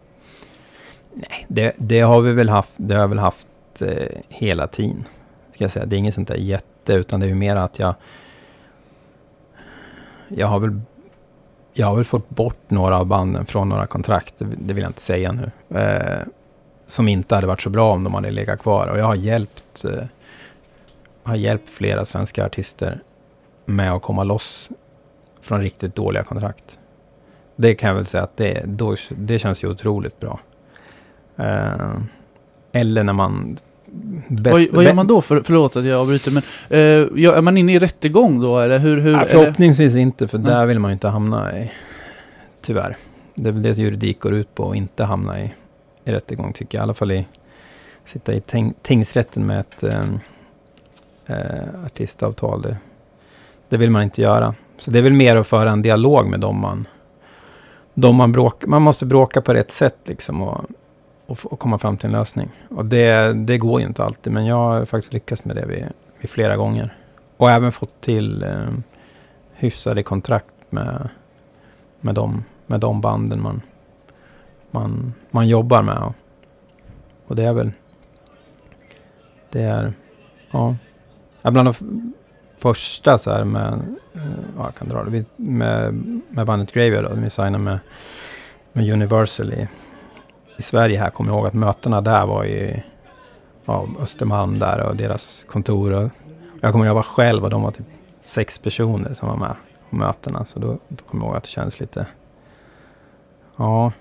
Nej, 1.14 1.46
det, 1.48 1.72
det 1.76 2.00
har 2.00 2.20
vi 2.20 2.32
väl 2.32 2.48
haft, 2.48 2.72
det 2.76 2.94
har 2.94 3.00
jag 3.00 3.08
väl 3.08 3.18
haft 3.18 3.46
eh, 3.80 4.06
hela 4.28 4.66
tiden. 4.66 5.04
Ska 5.54 5.64
jag 5.64 5.72
säga. 5.72 5.86
Det 5.86 5.96
är 5.96 5.98
inget 5.98 6.14
sånt 6.14 6.28
där 6.28 6.36
jätte, 6.36 6.92
utan 6.92 7.20
det 7.20 7.26
är 7.26 7.28
ju 7.28 7.34
mer 7.34 7.56
att 7.56 7.78
jag... 7.78 7.94
Jag 10.34 10.46
har 10.46 10.60
väl... 10.60 10.80
Jag 11.74 11.86
har 11.86 11.94
väl 11.94 12.04
fått 12.04 12.28
bort 12.28 12.70
några 12.70 12.98
av 12.98 13.06
banden 13.06 13.46
från 13.46 13.68
några 13.68 13.86
kontrakt, 13.86 14.34
det 14.38 14.74
vill 14.74 14.82
jag 14.82 14.90
inte 14.90 15.00
säga 15.00 15.32
nu. 15.32 15.78
Eh, 15.78 16.26
som 16.86 17.08
inte 17.08 17.34
hade 17.34 17.46
varit 17.46 17.60
så 17.60 17.70
bra 17.70 17.92
om 17.92 18.04
de 18.04 18.14
hade 18.14 18.30
legat 18.30 18.62
kvar. 18.62 18.88
Och 18.88 18.98
jag 18.98 19.04
har 19.04 19.14
hjälpt, 19.14 19.84
eh, 19.84 20.04
har 21.22 21.36
hjälpt 21.36 21.68
flera 21.68 22.04
svenska 22.04 22.46
artister 22.46 23.00
med 23.64 23.92
att 23.92 24.02
komma 24.02 24.24
loss 24.24 24.70
från 25.40 25.60
riktigt 25.60 25.94
dåliga 25.94 26.24
kontrakt. 26.24 26.78
Det 27.56 27.74
kan 27.74 27.88
jag 27.88 27.96
väl 27.96 28.06
säga 28.06 28.22
att 28.22 28.36
det, 28.36 28.62
då, 28.66 28.96
det 29.08 29.38
känns 29.38 29.64
ju 29.64 29.68
otroligt 29.68 30.20
bra. 30.20 30.40
Eh, 31.36 31.92
eller 32.72 33.04
när 33.04 33.12
man 33.12 33.56
Bäst, 34.28 34.52
vad, 34.52 34.76
vad 34.76 34.84
gör 34.84 34.94
man 34.94 35.06
då? 35.06 35.20
För, 35.20 35.42
förlåt 35.44 35.76
att 35.76 35.84
jag 35.84 36.00
avbryter, 36.00 36.30
men 36.30 36.42
uh, 36.42 37.36
är 37.36 37.40
man 37.40 37.56
inne 37.56 37.74
i 37.74 37.78
rättegång 37.78 38.40
då? 38.40 38.58
Eller 38.58 38.78
hur, 38.78 39.00
hur, 39.00 39.12
ja, 39.12 39.24
förhoppningsvis 39.28 39.92
eller? 39.92 40.02
inte, 40.02 40.28
för 40.28 40.38
mm. 40.38 40.50
där 40.50 40.66
vill 40.66 40.78
man 40.78 40.90
ju 40.90 40.92
inte 40.92 41.08
hamna 41.08 41.58
i. 41.58 41.72
Tyvärr. 42.60 42.96
Det 43.34 43.48
är 43.48 43.52
väl 43.52 43.62
det 43.62 43.78
juridik 43.78 44.20
går 44.20 44.34
ut 44.34 44.54
på, 44.54 44.70
att 44.70 44.76
inte 44.76 45.04
hamna 45.04 45.40
i, 45.40 45.54
i 46.04 46.12
rättegång 46.12 46.52
tycker 46.52 46.78
jag. 46.78 46.82
I 46.82 46.84
alla 46.84 46.94
fall 46.94 47.12
i, 47.12 47.26
sitta 48.04 48.34
i 48.34 48.40
ting, 48.40 48.74
tingsrätten 48.82 49.46
med 49.46 49.60
ett 49.60 49.84
um, 49.84 50.20
uh, 51.30 51.84
artistavtal. 51.86 52.62
Det, 52.62 52.76
det 53.68 53.76
vill 53.76 53.90
man 53.90 54.02
inte 54.02 54.22
göra. 54.22 54.54
Så 54.78 54.90
det 54.90 54.98
är 54.98 55.02
väl 55.02 55.12
mer 55.12 55.36
att 55.36 55.46
föra 55.46 55.70
en 55.70 55.82
dialog 55.82 56.26
med 56.26 56.40
dem 56.40 56.60
man, 56.60 56.88
de 57.94 58.16
man 58.16 58.32
bråkar, 58.32 58.68
man 58.68 58.82
måste 58.82 59.06
bråka 59.06 59.40
på 59.40 59.54
rätt 59.54 59.72
sätt 59.72 59.96
liksom 60.04 60.42
och, 60.42 60.64
och, 61.26 61.38
och, 61.52 61.58
komma 61.58 61.78
fram 61.78 61.96
till 61.96 62.06
en 62.06 62.12
lösning. 62.12 62.48
Och 62.68 62.84
det, 62.84 63.32
det 63.32 63.58
går 63.58 63.80
ju 63.80 63.86
inte 63.86 64.04
alltid, 64.04 64.32
men 64.32 64.46
jag 64.46 64.56
har 64.56 64.84
faktiskt 64.84 65.12
lyckats 65.12 65.44
med 65.44 65.56
det 65.56 65.66
vid, 65.66 65.86
vid 66.20 66.30
flera 66.30 66.56
gånger. 66.56 66.96
Och 67.36 67.50
även 67.50 67.72
fått 67.72 68.00
till 68.00 68.42
eh, 68.42 68.68
hyfsade 69.52 70.02
kontrakt 70.02 70.54
med, 70.70 71.08
med, 72.00 72.14
de, 72.14 72.44
med 72.66 72.80
de 72.80 73.00
banden 73.00 73.42
man, 73.42 73.62
man, 74.70 75.14
man 75.30 75.48
jobbar 75.48 75.82
med. 75.82 75.98
Och, 75.98 76.14
och 77.26 77.36
det 77.36 77.44
är 77.44 77.52
väl, 77.52 77.70
det 79.50 79.62
är, 79.62 79.92
ja, 80.50 80.76
bland 81.42 81.68
de 81.68 81.74
första 82.56 83.18
så 83.18 83.30
här 83.30 83.44
med, 83.44 83.72
eh, 84.14 84.22
ja, 84.56 84.64
jag 84.64 84.74
kan 84.74 84.88
dra 84.88 85.04
det, 85.04 85.24
med, 85.36 85.94
med 86.28 86.46
bandet 86.46 86.72
Graveyard 86.72 87.04
då, 87.04 87.14
de 87.14 87.30
signade 87.30 87.58
med, 87.58 87.78
med 88.72 88.92
Universal 88.92 89.52
i, 89.52 89.68
i 90.62 90.64
Sverige 90.64 90.98
här, 90.98 91.10
kommer 91.10 91.30
jag 91.30 91.38
ihåg 91.38 91.46
att 91.46 91.54
mötena 91.54 92.00
där 92.00 92.26
var 92.26 92.44
i 92.44 92.84
ja, 93.64 93.88
Östermalm 94.00 94.58
där 94.58 94.88
och 94.88 94.96
deras 94.96 95.44
kontor. 95.48 95.92
Och 95.92 96.10
jag 96.60 96.72
kommer 96.72 96.84
ihåg 96.84 96.86
att 96.86 96.86
jag 96.86 96.94
var 96.94 97.02
själv 97.02 97.44
och 97.44 97.50
de 97.50 97.62
var 97.62 97.70
typ 97.70 97.86
sex 98.20 98.58
personer 98.58 99.14
som 99.14 99.28
var 99.28 99.36
med 99.36 99.54
på 99.90 99.96
mötena. 99.96 100.44
Så 100.44 100.58
då, 100.58 100.78
då 100.88 101.04
kommer 101.04 101.24
jag 101.24 101.30
ihåg 101.30 101.36
att 101.36 101.42
det 101.42 101.50
kändes 101.50 101.80
lite, 101.80 102.06
ja, 103.56 103.92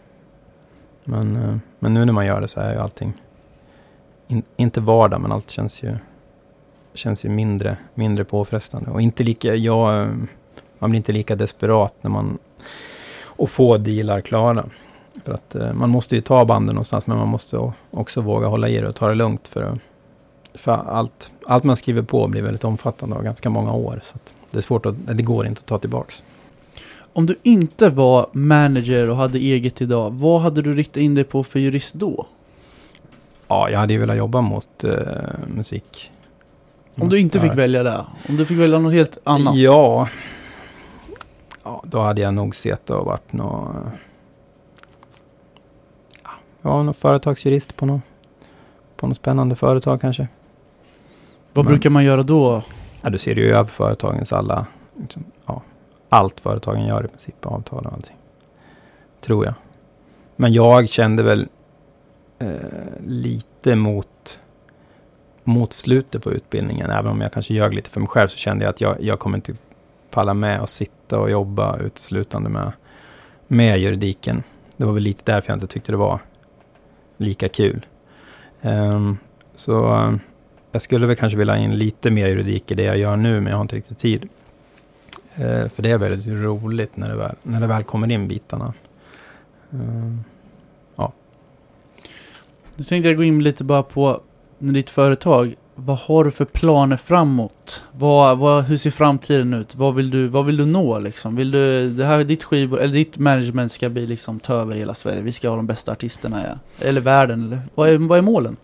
men, 1.04 1.36
eh, 1.36 1.58
men 1.80 1.94
nu 1.94 2.06
när 2.06 2.14
man 2.14 2.26
gör 2.26 2.42
det 2.42 2.48
så 2.48 2.60
är 2.60 2.74
ju 2.74 2.80
allting, 2.80 3.14
in, 4.28 4.44
inte 4.56 4.82
vardag, 4.82 5.22
men 5.22 5.32
allt 5.32 5.50
känns 5.50 5.84
ju 5.84 5.98
känns 6.94 7.26
ju 7.26 7.30
mindre, 7.30 7.78
mindre 7.94 8.26
påfrestande. 8.26 8.92
Och 8.92 9.02
inte 9.02 9.24
lika, 9.24 9.56
jag, 9.56 10.02
eh, 10.02 10.08
man 10.80 10.90
blir 10.90 10.98
inte 10.98 11.12
lika 11.12 11.36
desperat 11.36 11.94
när 12.02 12.12
man 12.12 12.38
och 13.24 13.50
få 13.50 13.78
dealar 13.78 14.22
klara. 14.22 14.66
För 15.26 15.34
att 15.34 15.56
eh, 15.56 15.74
man 15.74 15.90
måste 15.90 16.16
ju 16.16 16.22
ta 16.22 16.46
banden 16.46 16.76
någonstans, 16.76 17.08
men 17.08 17.18
man 17.18 17.28
måste 17.28 17.72
också 17.92 18.22
våga 18.22 18.48
hålla 18.48 18.70
i 18.70 18.80
det 18.80 18.88
och 18.88 18.96
ta 18.96 19.08
det 19.08 19.16
lugnt. 19.16 19.48
För, 19.48 19.80
för 20.54 20.72
allt, 20.72 21.32
allt 21.46 21.64
man 21.64 21.76
skriver 21.76 22.02
på 22.02 22.28
blir 22.28 22.42
väldigt 22.42 22.64
omfattande 22.64 23.16
och 23.16 23.24
ganska 23.24 23.50
många 23.50 23.74
år. 23.74 24.00
Så 24.04 24.18
det 24.52 24.58
är 24.58 24.62
svårt 24.62 24.86
att, 24.86 24.96
det 25.18 25.24
går 25.24 25.48
inte 25.48 25.60
att 25.60 25.66
ta 25.66 25.78
tillbaks. 25.78 26.24
Om 27.14 27.26
du 27.26 27.36
inte 27.44 27.90
var 27.90 28.30
manager 28.32 29.10
och 29.10 29.18
hade 29.18 29.38
eget 29.38 29.82
idag, 29.82 30.12
vad 30.12 30.42
hade 30.42 30.62
du 30.62 30.74
riktat 30.74 30.98
in 30.98 31.16
dig 31.16 31.24
på 31.24 31.44
för 31.44 31.60
jurist 31.60 31.94
då? 31.94 32.28
Ja, 33.48 33.70
jag 33.70 33.80
hade 33.80 33.94
ju 33.94 34.00
velat 34.00 34.18
jobba 34.18 34.42
mot 34.42 34.84
eh, 34.84 34.92
musik 35.48 36.12
om 37.02 37.10
du 37.10 37.20
inte 37.20 37.40
fick 37.40 37.54
välja 37.54 37.84
det? 37.84 38.06
Om 38.30 38.38
du 38.38 38.46
fick 38.46 38.58
välja 38.58 38.80
något 38.80 38.94
helt 38.94 39.18
annat? 39.24 39.56
Ja. 39.56 40.08
Ja, 41.64 41.84
då 41.86 42.00
hade 42.00 42.22
jag 42.22 42.34
nog 42.34 42.56
sett 42.56 42.90
och 42.90 43.06
varit 43.06 43.34
någon... 43.34 43.92
Ja, 46.62 46.84
någon 46.84 46.94
företagsjurist 46.94 47.76
på 47.76 47.86
något, 47.86 48.02
på 48.96 49.08
något 49.08 49.18
spännande 49.18 49.56
företag 49.56 50.02
kanske. 50.02 50.28
Vad 51.54 51.66
Men, 51.66 51.72
brukar 51.72 51.90
man 51.90 52.04
göra 52.04 52.24
då? 52.24 52.64
Ja, 53.02 53.10
du 53.10 53.18
ser 53.18 53.36
ju 53.36 53.52
över 53.52 53.70
företagens 53.70 54.34
alla... 54.34 54.68
Liksom, 54.94 55.24
ja, 55.46 55.62
allt 56.10 56.40
företagen 56.40 56.86
gör 56.86 57.06
i 57.06 57.08
princip, 57.08 57.46
avtal 57.46 57.86
och 57.86 57.94
allting. 57.94 58.16
Tror 59.22 59.46
jag. 59.46 59.54
Men 60.36 60.54
jag 60.54 60.90
kände 60.90 61.24
väl 61.24 61.48
eh, 62.40 62.48
lite 63.08 63.76
mot 63.76 64.40
mot 65.44 65.74
slutet 65.74 66.24
på 66.24 66.32
utbildningen, 66.32 66.90
även 66.90 67.12
om 67.12 67.22
jag 67.22 67.34
kanske 67.34 67.54
ljög 67.54 67.74
lite 67.74 67.90
för 67.90 68.00
mig 68.00 68.10
själv, 68.10 68.28
så 68.28 68.38
kände 68.38 68.66
jag 68.66 68.70
att 68.70 68.82
jag, 68.82 69.02
jag 69.02 69.20
kommer 69.20 69.38
inte 69.38 69.54
palla 70.10 70.34
med 70.34 70.62
att 70.62 70.70
sitta 70.70 71.20
och 71.20 71.32
jobba 71.32 71.78
uteslutande 71.78 72.50
med, 72.50 72.72
med 73.48 73.80
juridiken. 73.80 74.44
Det 74.78 74.86
var 74.86 74.94
väl 74.94 75.04
lite 75.04 75.32
därför 75.32 75.50
jag 75.50 75.56
inte 75.56 75.68
tyckte 75.68 75.92
det 75.92 75.98
var 75.98 76.20
lika 77.22 77.48
kul. 77.48 77.86
Um, 78.62 79.18
så 79.56 79.94
eh, 79.94 80.14
jag 80.72 80.82
skulle 80.82 81.08
väl 81.08 81.16
kanske 81.16 81.38
vilja 81.38 81.54
ha 81.54 81.62
in 81.62 81.78
lite 81.78 82.10
mer 82.10 82.28
juridik 82.28 82.72
i 82.72 82.76
det 82.76 82.84
jag 82.84 82.98
gör 82.98 83.16
nu, 83.16 83.34
men 83.42 83.50
jag 83.50 83.58
har 83.58 83.62
inte 83.62 83.76
riktigt 83.76 83.98
tid. 83.98 84.30
Uh, 85.40 85.68
för 85.68 85.84
det 85.84 85.92
är 85.92 85.98
väldigt 85.98 86.28
roligt 86.28 86.98
när 86.98 87.08
det 87.08 87.16
väl, 87.16 87.36
när 87.44 87.62
det 87.62 87.68
väl 87.68 87.84
kommer 87.84 88.12
in 88.12 88.28
bitarna. 88.28 88.74
Ehm, 89.72 90.24
ja. 90.96 91.14
Nu 92.76 92.84
tänkte 92.84 93.10
jag 93.10 93.18
gå 93.18 93.24
in 93.24 93.44
lite 93.44 93.64
bara 93.64 93.84
på 93.84 94.22
ditt 94.60 94.90
företag, 94.90 95.56
vad 95.76 95.98
har 95.98 96.24
du 96.24 96.32
för 96.32 96.46
planer 96.46 96.98
framåt? 96.98 97.84
Vad, 97.92 98.38
vad, 98.38 98.64
hur 98.64 98.78
ser 98.78 98.92
framtiden 98.92 99.54
ut? 99.54 99.76
Vad 99.76 99.96
vill 99.96 100.10
du, 100.10 100.28
vad 100.28 100.46
vill 100.46 100.58
du 100.58 100.66
nå 100.66 101.00
liksom? 101.00 101.36
Vill 101.36 101.52
du, 101.52 101.90
det 101.90 102.06
här 102.06 102.24
ditt 102.24 102.44
skivor, 102.44 102.80
eller 102.80 102.94
ditt 102.94 103.18
management 103.18 103.72
ska 103.72 103.90
bli 103.90 104.08
liksom 104.08 104.40
ta 104.40 104.54
över 104.54 104.76
hela 104.76 104.94
Sverige? 104.94 105.22
Vi 105.22 105.32
ska 105.32 105.50
ha 105.50 105.56
de 105.56 105.68
bästa 105.68 105.92
artisterna, 105.92 106.42
ja. 106.48 106.86
eller 106.88 107.02
världen, 107.02 107.46
eller 107.46 107.62
vad 107.76 107.90
är, 107.90 107.98
vad 107.98 108.18
är 108.18 108.22
målen? 108.22 108.58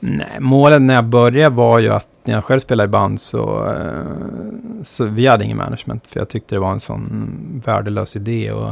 Nej, 0.00 0.36
målen 0.40 0.86
när 0.86 0.94
jag 0.94 1.04
började 1.04 1.56
var 1.56 1.78
ju 1.78 1.88
att 1.88 2.08
när 2.24 2.34
jag 2.34 2.44
själv 2.44 2.60
spelade 2.60 2.88
i 2.88 2.90
band 2.90 3.20
så, 3.20 3.66
eh, 3.66 4.82
så 4.84 5.04
vi 5.04 5.26
hade 5.26 5.44
ingen 5.44 5.56
management. 5.56 6.06
För 6.06 6.20
jag 6.20 6.28
tyckte 6.28 6.54
det 6.54 6.58
var 6.58 6.72
en 6.72 6.80
sån 6.80 7.62
värdelös 7.66 8.16
idé 8.16 8.52
och 8.52 8.70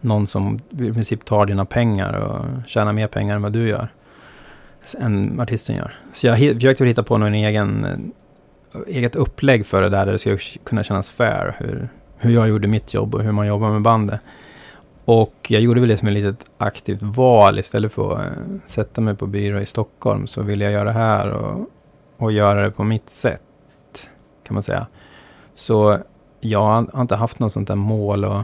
någon 0.00 0.26
som 0.26 0.58
i 0.70 0.92
princip 0.92 1.24
tar 1.24 1.46
dina 1.46 1.64
pengar 1.64 2.12
och 2.12 2.68
tjänar 2.68 2.92
mer 2.92 3.06
pengar 3.06 3.36
än 3.36 3.42
vad 3.42 3.52
du 3.52 3.68
gör 3.68 3.88
än 4.94 5.40
artisten 5.40 5.76
gör. 5.76 5.94
Så 6.12 6.26
jag 6.26 6.38
försökte 6.38 6.84
hitta 6.84 7.02
på 7.02 7.18
någon 7.18 7.34
egen, 7.34 7.84
eh, 7.84 8.80
eget 8.86 9.16
upplägg 9.16 9.66
för 9.66 9.82
det 9.82 9.88
där, 9.88 10.06
där 10.06 10.12
det 10.12 10.18
skulle 10.18 10.38
kunna 10.64 10.82
kännas 10.82 11.10
fair. 11.10 11.56
Hur, 11.58 11.88
hur 12.16 12.34
jag 12.34 12.48
gjorde 12.48 12.68
mitt 12.68 12.94
jobb 12.94 13.14
och 13.14 13.22
hur 13.22 13.32
man 13.32 13.46
jobbar 13.46 13.70
med 13.72 13.82
bandet. 13.82 14.20
Och 15.04 15.46
jag 15.48 15.62
gjorde 15.62 15.80
väl 15.80 15.88
det 15.88 15.98
som 15.98 16.08
ett 16.08 16.14
litet 16.14 16.44
aktivt 16.58 17.02
val 17.02 17.58
istället 17.58 17.92
för 17.92 18.12
att 18.12 18.18
eh, 18.20 18.42
sätta 18.64 19.00
mig 19.00 19.16
på 19.16 19.26
byrå 19.26 19.60
i 19.60 19.66
Stockholm. 19.66 20.26
Så 20.26 20.42
ville 20.42 20.64
jag 20.64 20.72
göra 20.72 20.84
det 20.84 20.92
här 20.92 21.30
och, 21.30 21.70
och 22.16 22.32
göra 22.32 22.62
det 22.62 22.70
på 22.70 22.84
mitt 22.84 23.10
sätt, 23.10 24.10
kan 24.46 24.54
man 24.54 24.62
säga. 24.62 24.86
Så 25.54 25.98
jag 26.40 26.62
har 26.62 27.00
inte 27.00 27.16
haft 27.16 27.38
något 27.38 27.52
sånt 27.52 27.68
där 27.68 27.74
mål 27.74 28.24
och 28.24 28.42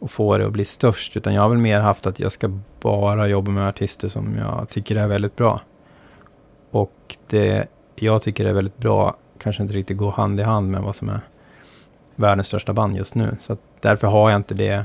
och 0.00 0.10
få 0.10 0.38
det 0.38 0.46
att 0.46 0.52
bli 0.52 0.64
störst. 0.64 1.16
Utan 1.16 1.34
jag 1.34 1.42
har 1.42 1.48
väl 1.48 1.58
mer 1.58 1.80
haft 1.80 2.06
att 2.06 2.20
jag 2.20 2.32
ska 2.32 2.60
bara 2.80 3.28
jobba 3.28 3.50
med 3.50 3.68
artister 3.68 4.08
som 4.08 4.34
jag 4.38 4.68
tycker 4.68 4.96
är 4.96 5.06
väldigt 5.06 5.36
bra. 5.36 5.60
Och 6.70 7.16
det 7.26 7.66
jag 7.94 8.22
tycker 8.22 8.44
är 8.44 8.52
väldigt 8.52 8.78
bra 8.78 9.16
kanske 9.38 9.62
inte 9.62 9.74
riktigt 9.74 9.96
går 9.96 10.10
hand 10.10 10.40
i 10.40 10.42
hand 10.42 10.70
med 10.70 10.82
vad 10.82 10.96
som 10.96 11.08
är 11.08 11.20
världens 12.16 12.46
största 12.46 12.72
band 12.72 12.96
just 12.96 13.14
nu. 13.14 13.36
Så 13.38 13.56
därför 13.80 14.06
har 14.06 14.30
jag 14.30 14.38
inte 14.38 14.54
det, 14.54 14.84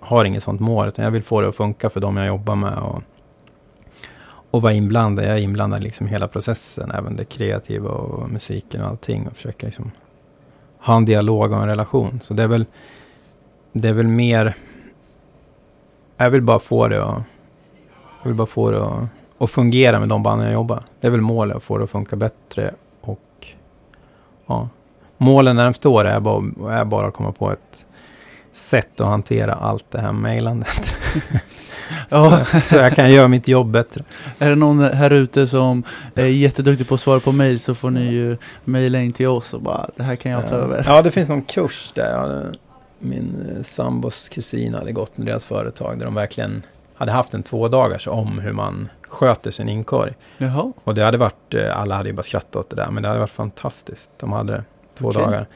har 0.00 0.24
inget 0.24 0.42
sånt 0.42 0.60
mål. 0.60 0.88
Utan 0.88 1.04
jag 1.04 1.12
vill 1.12 1.22
få 1.22 1.40
det 1.40 1.48
att 1.48 1.56
funka 1.56 1.90
för 1.90 2.00
dem 2.00 2.16
jag 2.16 2.26
jobbar 2.26 2.56
med. 2.56 2.78
Och, 2.78 3.02
och 4.50 4.62
vara 4.62 4.72
inblandad. 4.72 5.24
Jag 5.24 5.34
är 5.34 5.42
inblandad 5.42 5.82
liksom 5.82 6.06
hela 6.06 6.28
processen. 6.28 6.90
Även 6.90 7.16
det 7.16 7.24
kreativa 7.24 7.90
och 7.90 8.30
musiken 8.30 8.82
och 8.82 8.88
allting. 8.88 9.26
Och 9.26 9.36
försöka 9.36 9.66
liksom 9.66 9.90
ha 10.78 10.96
en 10.96 11.04
dialog 11.04 11.52
och 11.52 11.58
en 11.58 11.68
relation. 11.68 12.20
Så 12.22 12.34
det 12.34 12.42
är 12.42 12.48
väl 12.48 12.66
det 13.80 13.88
är 13.88 13.92
väl 13.92 14.08
mer... 14.08 14.54
Jag 16.16 16.30
vill 16.30 16.42
bara 16.42 16.58
få 16.58 16.88
det 16.88 17.04
att... 17.04 17.22
Jag 18.22 18.28
vill 18.28 18.34
bara 18.34 18.46
få 18.46 18.70
det 18.70 18.84
att, 18.84 19.04
att 19.38 19.50
fungera 19.50 20.00
med 20.00 20.08
de 20.08 20.22
banden 20.22 20.46
jag 20.46 20.54
jobbar. 20.54 20.82
Det 21.00 21.06
är 21.06 21.10
väl 21.10 21.20
målet, 21.20 21.56
att 21.56 21.62
få 21.62 21.78
det 21.78 21.84
att 21.84 21.90
funka 21.90 22.16
bättre 22.16 22.74
och... 23.00 23.46
Ja. 24.46 24.68
Målen 25.18 25.56
när 25.56 25.64
de 25.64 25.74
står 25.74 26.04
är 26.04 26.20
bara, 26.20 26.80
är 26.80 26.84
bara 26.84 27.06
att 27.06 27.14
komma 27.14 27.32
på 27.32 27.50
ett 27.50 27.86
sätt 28.52 29.00
att 29.00 29.06
hantera 29.06 29.54
allt 29.54 29.90
det 29.90 30.00
här 30.00 30.12
mejlandet. 30.12 30.94
ja. 32.08 32.44
så, 32.44 32.60
så 32.60 32.76
jag 32.76 32.94
kan 32.94 33.12
göra 33.12 33.28
mitt 33.28 33.48
jobb 33.48 33.70
bättre. 33.70 34.04
Är 34.38 34.50
det 34.50 34.56
någon 34.56 34.80
här 34.80 35.10
ute 35.10 35.46
som 35.46 35.84
är 36.14 36.26
jätteduktig 36.26 36.88
på 36.88 36.94
att 36.94 37.00
svara 37.00 37.20
på 37.20 37.32
mejl 37.32 37.60
så 37.60 37.74
får 37.74 37.90
ni 37.90 38.10
ju 38.10 38.36
mejla 38.64 39.00
in 39.00 39.12
till 39.12 39.28
oss 39.28 39.54
och 39.54 39.62
bara 39.62 39.90
det 39.96 40.02
här 40.02 40.16
kan 40.16 40.32
jag 40.32 40.48
ta 40.48 40.54
över. 40.54 40.84
Ja, 40.86 41.02
det 41.02 41.10
finns 41.10 41.28
någon 41.28 41.42
kurs 41.42 41.92
där 41.94 42.54
min 42.98 43.54
eh, 43.56 43.62
sambos 43.62 44.28
kusin 44.28 44.74
hade 44.74 44.92
gått 44.92 45.18
med 45.18 45.26
deras 45.26 45.44
företag 45.44 45.98
där 45.98 46.04
de 46.04 46.14
verkligen 46.14 46.62
hade 46.94 47.12
haft 47.12 47.34
en 47.34 47.42
två 47.42 47.68
dagars 47.68 48.08
om 48.08 48.38
hur 48.38 48.52
man 48.52 48.88
sköter 49.02 49.50
sin 49.50 49.68
inkorg. 49.68 50.12
Jaha. 50.38 50.72
Och 50.84 50.94
det 50.94 51.02
hade 51.02 51.18
varit, 51.18 51.54
eh, 51.54 51.80
alla 51.80 51.94
hade 51.94 52.08
ju 52.08 52.14
bara 52.14 52.22
skrattat 52.22 52.56
åt 52.56 52.70
det 52.70 52.76
där, 52.76 52.90
men 52.90 53.02
det 53.02 53.08
hade 53.08 53.20
varit 53.20 53.30
fantastiskt. 53.30 54.10
De 54.16 54.32
hade 54.32 54.64
två 54.94 55.08
okay. 55.08 55.22
dagar. 55.22 55.46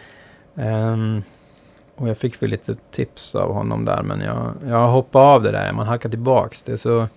Um, 0.55 1.23
och 1.97 2.09
jag 2.09 2.19
fick 2.19 2.43
väl 2.43 2.51
lite 2.51 2.77
tips 2.91 3.35
av 3.35 3.53
honom 3.53 3.85
där, 3.85 4.03
men 4.03 4.21
jag, 4.21 4.55
jag 4.67 4.89
hoppade 4.89 5.25
av 5.25 5.43
det 5.43 5.51
där. 5.51 5.73
Man 5.73 5.87
halkar 5.87 6.09
tillbaks. 6.09 6.63
Det 6.63 6.73
är 6.73 6.77
så... 6.77 7.09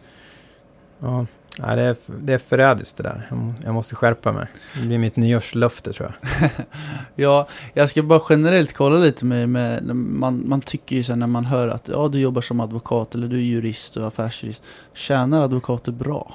Ja, 0.99 1.25
Nej, 1.59 1.75
det, 1.75 1.81
är, 1.81 1.95
det 2.07 2.33
är 2.33 2.37
förrädiskt 2.37 2.97
det 2.97 3.03
där. 3.03 3.27
Jag, 3.29 3.53
jag, 3.63 3.73
måste 3.73 3.95
skärpa 3.95 4.31
mig. 4.31 4.47
Det 4.79 4.87
blir 4.87 4.97
mitt 4.97 5.15
nyårslöfte 5.15 5.93
tror 5.93 6.15
jag. 6.21 6.49
ja, 7.15 7.47
jag 7.73 7.89
ska 7.89 8.03
bara 8.03 8.21
generellt 8.29 8.73
kolla 8.73 8.97
lite 8.97 9.25
med, 9.25 9.49
med 9.49 9.95
man, 9.95 10.49
man 10.49 10.61
tycker 10.61 10.95
ju 10.95 11.03
sen 11.03 11.19
när 11.19 11.27
man 11.27 11.45
hör 11.45 11.67
att 11.67 11.87
ja, 11.87 12.07
du 12.07 12.19
jobbar 12.19 12.41
som 12.41 12.59
advokat 12.59 13.15
eller 13.15 13.27
du 13.27 13.35
är 13.35 13.41
jurist 13.41 13.97
och 13.97 14.07
affärsjurist. 14.07 14.63
Tjänar 14.93 15.41
advokater 15.41 15.91
bra? 15.91 16.33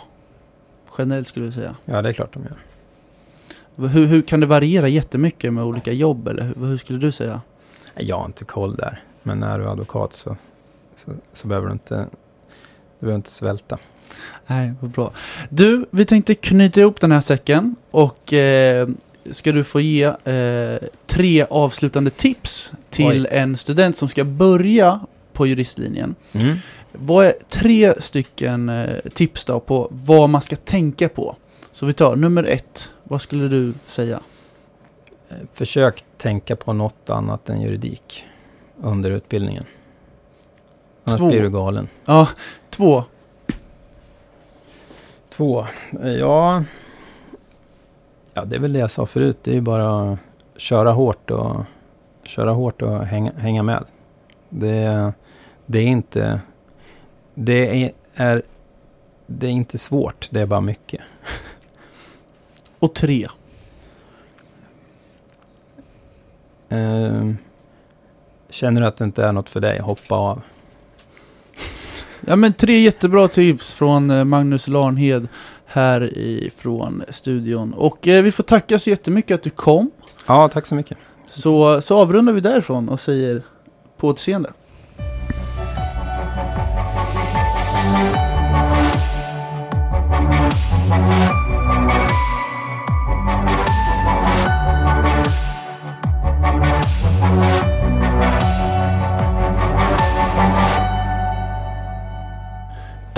Generellt 0.99 1.29
skulle 1.29 1.47
du 1.47 1.53
säga. 1.53 1.77
Ja, 1.85 2.03
det 2.03 2.09
är 2.09 2.13
klart 2.13 2.35
de 2.35 2.43
gör. 2.43 3.89
Hur, 3.89 4.07
hur 4.07 4.23
kan 4.23 4.41
det 4.41 4.47
variera 4.47 4.89
jättemycket 4.89 5.53
med 5.53 5.65
olika 5.65 5.93
jobb 5.93 6.29
eller 6.29 6.43
hur, 6.43 6.67
hur 6.67 6.77
skulle 6.77 6.99
du 6.99 7.13
säga? 7.13 7.41
Jag 7.95 8.19
har 8.19 8.27
inte 8.27 8.45
koll 8.45 8.75
där. 8.75 9.03
Men 9.23 9.41
när 9.41 9.59
du 9.59 9.65
är 9.65 9.69
advokat 9.69 10.13
så 10.13 10.37
så, 11.05 11.13
så 11.33 11.49
behöver 11.49 11.67
du 11.67 11.73
inte, 11.73 11.97
du 12.99 13.07
behöver 13.07 13.17
inte 13.17 13.31
svälta. 13.31 13.79
Nej, 14.47 14.73
vad 14.81 14.91
bra. 14.91 15.13
Du, 15.49 15.87
vi 15.91 16.05
tänkte 16.05 16.35
knyta 16.35 16.81
ihop 16.81 17.01
den 17.01 17.13
här 17.13 17.21
säcken 17.21 17.77
och 17.91 18.33
eh, 18.33 18.89
ska 19.31 19.53
du 19.53 19.65
få 19.65 19.81
ge 19.81 20.05
eh, 20.05 20.79
tre 21.07 21.47
avslutande 21.51 22.11
tips 22.11 22.73
till 22.91 23.27
Oj. 23.31 23.39
en 23.39 23.57
student 23.57 23.97
som 23.97 24.09
ska 24.09 24.25
börja 24.25 25.01
på 25.33 25.47
juristlinjen. 25.47 26.15
Mm. 26.33 26.57
Vad 26.93 27.27
är 27.27 27.35
tre 27.49 27.95
stycken 27.99 28.69
eh, 28.69 28.95
tips 29.15 29.45
då 29.45 29.61
på 29.61 29.89
vad 29.91 30.31
man 30.31 30.43
ska 30.43 30.57
tänka 30.57 31.09
på? 31.09 31.37
Så 31.73 31.87
vi 31.87 31.93
tar 31.93 32.17
nummer 32.17 32.45
ett. 32.45 32.91
Vad 33.05 33.21
skulle 33.21 33.49
du 33.49 33.75
säga? 33.87 34.21
Eh, 35.29 35.37
Försök 35.55 36.05
tänka 36.17 36.57
på 36.57 36.73
något 36.73 37.11
annat 37.11 37.49
än 37.49 37.61
juridik 37.61 38.25
under 38.83 39.11
utbildningen. 39.11 39.65
Annars 41.05 41.19
Två. 41.19 41.29
blir 41.29 41.43
du 41.43 41.51
galen. 41.51 41.89
Ja, 42.07 42.29
två. 42.71 43.05
Två. 45.31 45.67
Ja, 46.03 46.65
ja, 48.35 48.45
det 48.45 48.57
är 48.57 48.61
väl 48.61 48.73
det 48.73 48.79
jag 48.79 48.91
sa 48.91 49.07
förut. 49.07 49.39
Det 49.43 49.51
är 49.51 49.55
ju 49.55 49.61
bara 49.61 50.13
att 50.13 50.19
köra 50.57 50.93
hårt 50.93 51.31
och, 51.31 51.65
köra 52.23 52.51
hårt 52.51 52.83
och 52.83 53.07
hänga, 53.07 53.33
hänga 53.39 53.63
med. 53.63 53.85
Det, 54.49 55.13
det 55.67 55.79
är 55.79 55.87
inte... 55.87 56.41
Det 57.35 57.85
är, 57.85 57.93
är, 58.15 58.43
det 59.27 59.47
är 59.47 59.51
inte 59.51 59.79
svårt, 59.79 60.29
det 60.31 60.41
är 60.41 60.47
bara 60.47 60.61
mycket. 60.61 61.01
Och 62.79 62.95
tre. 62.95 63.27
Eh, 66.69 67.31
känner 68.49 68.81
du 68.81 68.87
att 68.87 68.97
det 68.97 69.05
inte 69.05 69.27
är 69.27 69.33
något 69.33 69.49
för 69.49 69.61
dig, 69.61 69.81
hoppa 69.81 70.15
av. 70.15 70.43
Ja 72.31 72.37
men 72.37 72.53
tre 72.53 72.79
jättebra 72.79 73.29
tips 73.29 73.73
från 73.73 74.11
eh, 74.11 74.25
Magnus 74.25 74.69
Larnhed 74.69 75.29
här 75.67 76.19
ifrån 76.19 77.03
studion. 77.09 77.75
Och 77.75 78.09
eh, 78.09 78.23
vi 78.23 78.33
får 78.33 78.43
tacka 78.43 78.79
så 78.79 78.91
jättemycket 78.91 79.35
att 79.35 79.43
du 79.43 79.51
kom. 79.51 79.91
Ja, 80.27 80.49
tack 80.49 80.67
så 80.67 80.75
mycket. 80.75 80.99
Så, 81.31 81.81
så 81.81 81.99
avrundar 81.99 82.33
vi 82.33 82.41
därifrån 82.41 82.89
och 82.89 83.01
säger 83.01 83.43
på 83.97 84.09
återseende. 84.09 84.53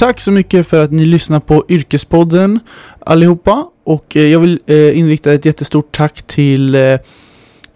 Tack 0.02 0.20
så 0.20 0.30
mycket 0.30 0.66
för 0.66 0.84
att 0.84 0.90
ni 0.90 1.04
lyssnar 1.04 1.40
på 1.40 1.64
Yrkespodden 1.68 2.60
allihopa. 3.00 3.66
Och 3.84 4.16
eh, 4.16 4.22
jag 4.22 4.40
vill 4.40 4.60
eh, 4.66 4.98
inrikta 4.98 5.32
ett 5.32 5.44
jättestort 5.44 5.96
tack 5.96 6.22
till 6.22 6.74
eh, 6.74 6.98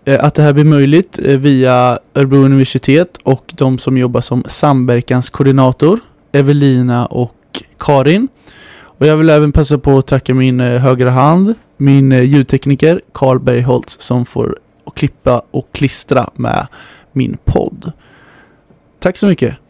att 0.05 0.35
det 0.35 0.43
här 0.43 0.53
blir 0.53 0.65
möjligt 0.65 1.19
via 1.19 1.99
Örebro 2.15 2.39
universitet 2.39 3.19
och 3.23 3.55
de 3.57 3.79
som 3.79 3.99
jobbar 3.99 4.21
som 4.21 4.45
samverkanskoordinator, 4.49 6.01
Evelina 6.33 7.07
och 7.07 7.62
Karin. 7.79 8.29
Och 8.79 9.07
jag 9.07 9.17
vill 9.17 9.31
även 9.31 9.53
passa 9.53 9.79
på 9.79 9.99
att 9.99 10.07
tacka 10.07 10.35
min 10.35 10.61
högra 10.61 11.11
hand, 11.11 11.55
min 11.77 12.11
ljudtekniker 12.12 13.01
Karl 13.12 13.39
Bergholtz 13.39 13.97
som 14.01 14.27
får 14.27 14.59
klippa 14.95 15.43
och 15.51 15.69
klistra 15.73 16.31
med 16.35 16.67
min 17.12 17.37
podd. 17.45 17.93
Tack 18.99 19.17
så 19.17 19.27
mycket! 19.27 19.66